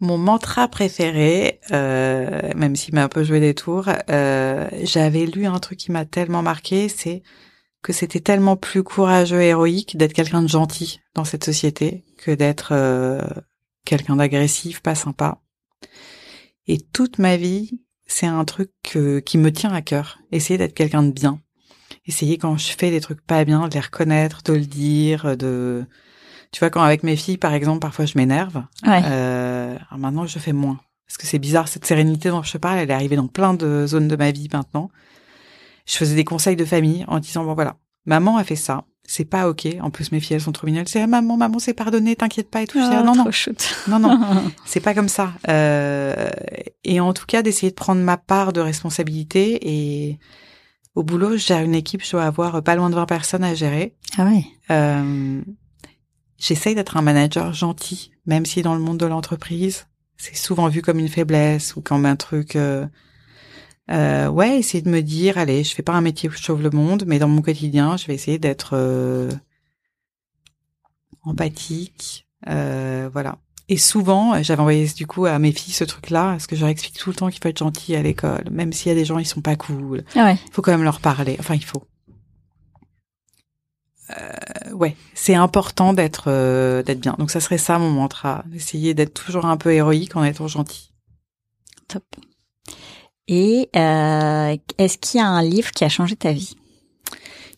[0.00, 5.46] Mon mantra préféré, euh, même s'il m'a un peu joué des tours, euh, j'avais lu
[5.46, 7.22] un truc qui m'a tellement marqué, c'est
[7.88, 12.30] que c'était tellement plus courageux et héroïque d'être quelqu'un de gentil dans cette société que
[12.30, 13.22] d'être euh,
[13.86, 15.40] quelqu'un d'agressif, pas sympa.
[16.66, 20.18] Et toute ma vie, c'est un truc que- qui me tient à cœur.
[20.32, 21.40] Essayer d'être quelqu'un de bien.
[22.04, 25.86] Essayer quand je fais des trucs pas bien, de les reconnaître, de le dire, de...
[26.52, 28.64] Tu vois, quand avec mes filles, par exemple, parfois je m'énerve.
[28.86, 29.00] Ouais.
[29.02, 30.78] Euh, alors maintenant, je fais moins.
[31.06, 33.86] Parce que c'est bizarre, cette sérénité dont je parle, elle est arrivée dans plein de
[33.86, 34.90] zones de ma vie maintenant.
[35.88, 39.24] Je faisais des conseils de famille en disant, bon voilà, maman a fait ça, c'est
[39.24, 39.66] pas ok.
[39.80, 40.86] En plus, mes filles, elles sont trop mignonnes.
[40.86, 42.78] C'est maman, maman, c'est pardonné, t'inquiète pas et tout.
[42.80, 43.74] Ah, ah, non, non, chouette.
[43.88, 45.32] non, non, c'est pas comme ça.
[45.48, 46.28] Euh,
[46.84, 49.58] et en tout cas, d'essayer de prendre ma part de responsabilité.
[49.66, 50.18] Et
[50.94, 53.54] au boulot, je gère une équipe, je dois avoir pas loin de 20 personnes à
[53.54, 53.96] gérer.
[54.18, 54.44] Ah ouais.
[54.70, 55.40] Euh,
[56.38, 59.86] J'essaye d'être un manager gentil, même si dans le monde de l'entreprise,
[60.16, 62.54] c'est souvent vu comme une faiblesse ou comme un truc.
[62.54, 62.86] Euh,
[63.90, 66.62] euh, ouais, essayer de me dire, allez, je fais pas un métier où je sauve
[66.62, 69.30] le monde, mais dans mon quotidien, je vais essayer d'être euh,
[71.22, 73.38] empathique, euh, voilà.
[73.70, 76.70] Et souvent, j'avais envoyé du coup à mes filles ce truc-là, parce que je leur
[76.70, 79.04] explique tout le temps qu'il faut être gentil à l'école, même s'il y a des
[79.04, 80.38] gens ils sont pas cool, Ah ouais.
[80.46, 81.36] il faut quand même leur parler.
[81.38, 81.82] Enfin, il faut.
[84.18, 87.14] Euh, ouais, c'est important d'être euh, d'être bien.
[87.18, 90.92] Donc ça serait ça mon mantra, d'essayer d'être toujours un peu héroïque en étant gentil.
[91.88, 92.04] Top.
[93.28, 96.56] Et euh, est-ce qu'il y a un livre qui a changé ta vie?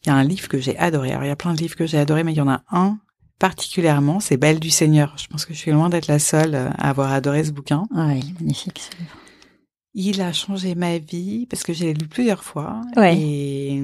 [0.05, 1.13] Il y a un livre que j'ai adoré.
[1.13, 2.63] Alors il y a plein de livres que j'ai adoré, mais il y en a
[2.71, 2.99] un
[3.39, 5.15] particulièrement, c'est Belle du Seigneur.
[5.17, 7.85] Je pense que je suis loin d'être la seule à avoir adoré ce bouquin.
[7.91, 9.17] Ouais, il est magnifique ce livre.
[9.95, 13.17] Il a changé ma vie parce que j'ai lu plusieurs fois Ouais.
[13.19, 13.83] et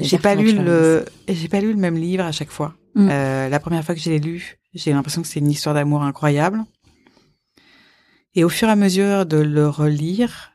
[0.00, 2.74] j'ai pas lu le j'ai pas lu le même livre à chaque fois.
[2.94, 3.08] Mm.
[3.10, 6.02] Euh, la première fois que je l'ai lu, j'ai l'impression que c'est une histoire d'amour
[6.02, 6.62] incroyable.
[8.36, 10.52] Et au fur et à mesure de le relire,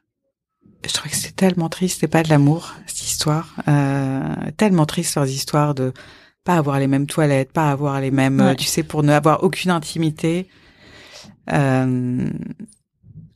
[0.88, 4.24] je trouvais que c'était tellement triste, c'était pas de l'amour cette histoire, euh,
[4.58, 5.92] tellement triste leurs histoires de
[6.44, 8.52] pas avoir les mêmes toilettes, pas avoir les mêmes, Ouais.
[8.52, 10.48] euh, tu sais, pour ne avoir aucune intimité.
[11.52, 12.30] Euh,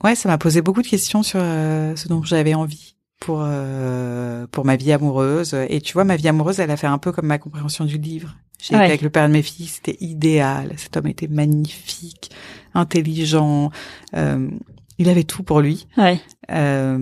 [0.04, 4.48] ouais, ça m'a posé beaucoup de questions sur euh, ce dont j'avais envie pour euh,
[4.52, 5.56] pour ma vie amoureuse.
[5.70, 7.98] Et tu vois, ma vie amoureuse, elle a fait un peu comme ma compréhension du
[7.98, 8.36] livre.
[8.62, 8.82] J'ai Ouais.
[8.82, 10.74] été avec le père de mes filles, c'était idéal.
[10.78, 12.32] Cet homme était magnifique,
[12.74, 13.72] intelligent.
[14.16, 14.50] euh,
[14.98, 15.88] il avait tout pour lui.
[15.98, 16.20] Ouais.
[16.52, 16.98] Euh,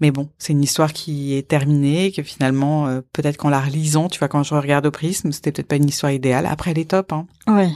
[0.00, 4.08] mais bon, c'est une histoire qui est terminée, que finalement, euh, peut-être qu'en la relisant,
[4.08, 6.46] tu vois, quand je regarde au prisme, c'était peut-être pas une histoire idéale.
[6.46, 7.12] Après, elle est top.
[7.12, 7.26] Hein.
[7.46, 7.70] Ouais.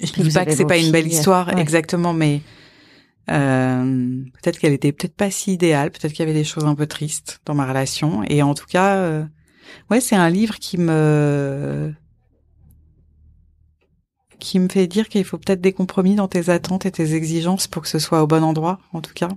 [0.00, 1.60] Je Puis dis pas que c'est pas une belle filles, histoire, ouais.
[1.60, 2.40] exactement, mais
[3.30, 6.74] euh, peut-être qu'elle était peut-être pas si idéale, peut-être qu'il y avait des choses un
[6.74, 8.22] peu tristes dans ma relation.
[8.28, 9.24] Et en tout cas, euh,
[9.90, 11.92] ouais, c'est un livre qui me
[14.38, 17.66] qui me fait dire qu'il faut peut-être des compromis dans tes attentes et tes exigences
[17.66, 19.28] pour que ce soit au bon endroit, en tout cas.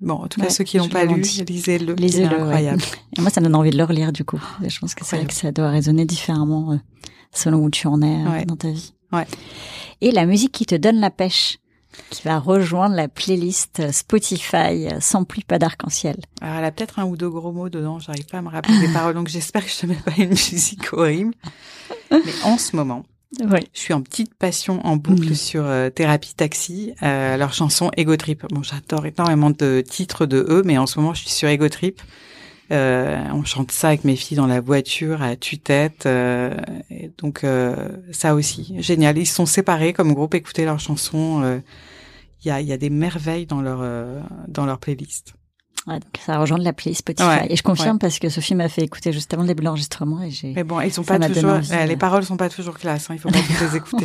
[0.00, 1.94] Bon, en tout cas, ceux qui l'ont pas lu, lisez-le.
[1.94, 2.42] Lisez-le, ouais.
[2.42, 2.82] incroyable.
[3.16, 4.40] Et moi, ça me donne envie de le relire du coup.
[4.62, 6.76] Je pense que c'est vrai que ça doit résonner différemment euh,
[7.32, 8.44] selon où tu en es euh, Ouais.
[8.44, 8.92] dans ta vie.
[9.12, 9.26] Ouais.
[10.02, 11.56] Et la musique qui te donne la pêche,
[12.10, 16.18] qui va rejoindre la playlist Spotify euh, sans pluie pas d'arc-en-ciel.
[16.42, 18.78] Alors, elle a peut-être un ou deux gros mots dedans, j'arrive pas à me rappeler
[18.78, 21.32] des paroles, donc j'espère que je te mets pas une musique horrible.
[22.10, 23.02] Mais en ce moment,
[23.40, 23.58] Oui.
[23.74, 28.16] je suis en petite passion en boucle sur euh, Thérapie Taxi, euh, leur chanson Ego
[28.16, 28.46] Trip.
[28.50, 31.68] Bon, j'adore énormément de titres de eux, mais en ce moment, je suis sur Ego
[31.68, 32.00] Trip.
[32.72, 36.06] Euh, on chante ça avec mes filles dans la voiture à tue-tête.
[36.06, 36.54] euh,
[37.18, 39.18] donc euh, ça aussi, génial.
[39.18, 41.42] Ils sont séparés comme groupe, écouter leurs chansons.
[41.42, 41.58] euh,
[42.44, 45.34] Il y, a, y a des merveilles dans leur euh, dans leur playlist.
[45.86, 47.28] Ouais, donc ça rejoint de l'appli Spotify.
[47.28, 47.98] Ouais, et je confirme ouais.
[48.00, 50.52] parce que Sophie m'a fait écouter juste avant le début de l'enregistrement et j'ai.
[50.52, 53.20] Mais bon, ils sont pas toujours, envie, les paroles sont pas toujours classes, hein, il
[53.20, 54.04] faut pas toutes les écouter.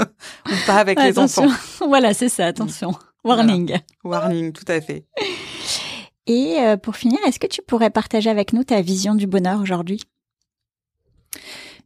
[0.00, 1.44] Ou pas avec les Attention.
[1.44, 1.86] enfants.
[1.86, 2.92] voilà, c'est ça, attention.
[3.22, 3.78] Warning.
[4.02, 5.04] Warning, tout à fait.
[6.26, 9.60] Et euh, pour finir, est-ce que tu pourrais partager avec nous ta vision du bonheur
[9.60, 10.00] aujourd'hui?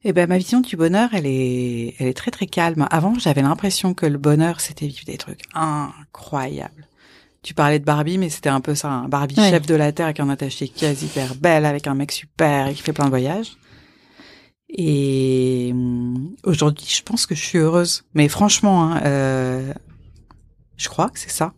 [0.05, 2.87] Eh ben, ma vision du bonheur, elle est, elle est très très calme.
[2.91, 6.87] Avant, j'avais l'impression que le bonheur, c'était vivre des trucs incroyables.
[7.47, 9.51] Tu parlais de Barbie, mais c'était un peu ça, un Barbie Ouais.
[9.51, 12.75] chef de la terre avec un attaché quasi hyper belle, avec un mec super et
[12.75, 13.57] qui fait plein de voyages.
[14.69, 18.03] Et hum, aujourd'hui, je pense que je suis heureuse.
[18.15, 19.73] Mais franchement, hein, euh,
[20.77, 21.53] je crois que c'est ça.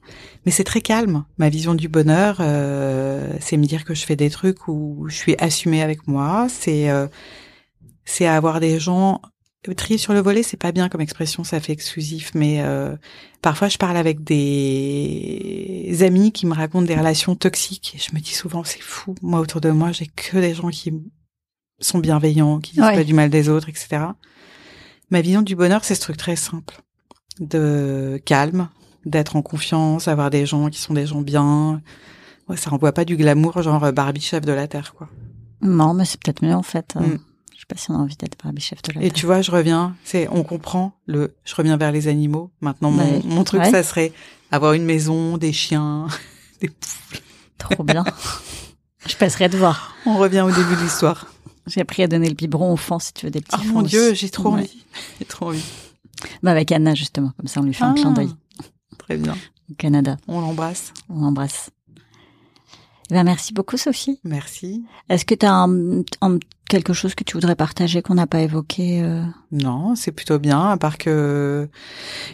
[0.44, 1.24] Mais c'est très calme.
[1.38, 5.16] Ma vision du bonheur, euh, c'est me dire que je fais des trucs où je
[5.16, 6.48] suis assumée avec moi.
[6.50, 7.06] C'est euh,
[8.04, 9.22] c'est avoir des gens
[9.74, 12.96] trier sur le volet, c'est pas bien comme expression, ça fait exclusif, mais euh,
[13.42, 18.20] parfois je parle avec des amis qui me racontent des relations toxiques et je me
[18.20, 19.14] dis souvent c'est fou.
[19.22, 20.92] Moi autour de moi, j'ai que des gens qui
[21.80, 22.94] sont bienveillants, qui disent Ouais.
[22.94, 23.98] pas du mal des autres, etc.
[25.10, 26.80] Ma vision du bonheur, c'est ce truc très simple,
[27.40, 28.68] de calme,
[29.06, 31.80] d'être en confiance, avoir des gens qui sont des gens bien.
[32.48, 35.08] Ouais, ça renvoie pas du glamour genre Barbie chef de la terre, quoi.
[35.62, 36.94] Non, mais c'est peut-être mieux en fait.
[36.96, 37.18] Euh, Mm.
[37.70, 39.42] Je sais pas si on a envie d'être Barbie chef de la Et tu vois,
[39.42, 42.50] je reviens, c'est, on comprend le, je reviens vers les animaux.
[42.62, 43.20] Maintenant, mon, Ouais.
[43.26, 43.70] mon truc, Ouais.
[43.70, 44.12] ça serait
[44.50, 46.06] avoir une maison, des chiens,
[46.62, 47.20] des poules.
[47.58, 48.04] Trop bien.
[49.06, 49.94] Je passerai te voir.
[50.06, 51.26] On revient au début de l'histoire.
[51.66, 53.82] J'ai appris à donner le biberon aux fans si tu veux des petits Oh mon
[53.82, 54.60] dieu, j'ai trop Ouais.
[54.60, 54.84] envie.
[55.18, 55.62] J'ai trop envie.
[56.42, 58.64] Bah avec Anna justement, comme ça on lui fait un clin d'œil Ah,
[58.98, 59.36] Très bien.
[59.70, 60.16] au Canada.
[60.26, 60.94] On l'embrasse.
[61.10, 61.68] On l'embrasse.
[63.10, 64.20] Eh Ben, merci beaucoup Sophie.
[64.24, 64.84] Merci.
[65.08, 66.38] Est-ce que tu as un, un-
[66.68, 69.22] quelque chose que tu voudrais partager qu'on n'a pas évoqué euh?
[69.50, 71.68] Non, c'est plutôt bien, à part que,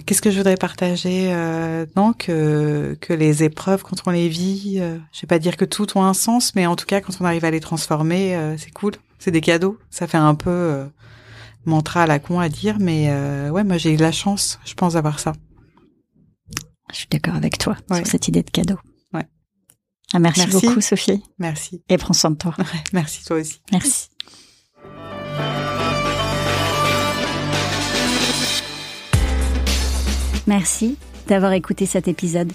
[0.05, 4.79] qu'est-ce que je voudrais partager, euh, non, que, que les épreuves, quand on les vit,
[4.81, 7.12] euh, je vais pas dire que toutes ont un sens, mais en tout cas, quand
[7.20, 8.95] on arrive à les transformer, euh, c'est cool.
[9.20, 9.79] C'est des cadeaux.
[9.91, 10.85] Ça fait un peu, euh,
[11.66, 14.75] mantra à la con à dire, mais, euh, ouais, moi, j'ai eu la chance, je
[14.75, 15.33] pense, d'avoir ça.
[16.93, 17.99] Je suis d'accord avec toi Ouais.
[17.99, 18.77] sur cette idée de cadeau.
[20.15, 20.67] Ah, merci, Merci.
[20.67, 21.83] beaucoup Sophie Merci.
[21.89, 22.55] et prends soin de toi.
[22.59, 23.61] Ouais, merci toi aussi.
[23.73, 24.09] Merci.
[30.47, 30.97] Merci
[31.27, 32.53] d'avoir écouté cet épisode.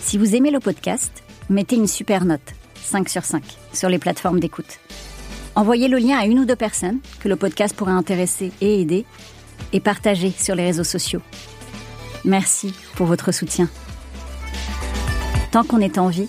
[0.00, 2.40] Si vous aimez le podcast, mettez une super note,
[2.82, 4.78] 5 sur 5, sur les plateformes d'écoute.
[5.56, 9.04] Envoyez le lien à une ou deux personnes que le podcast pourrait intéresser et aider,
[9.72, 11.20] et partagez sur les réseaux sociaux.
[12.24, 13.68] Merci pour votre soutien.
[15.50, 16.28] Tant qu'on est en vie,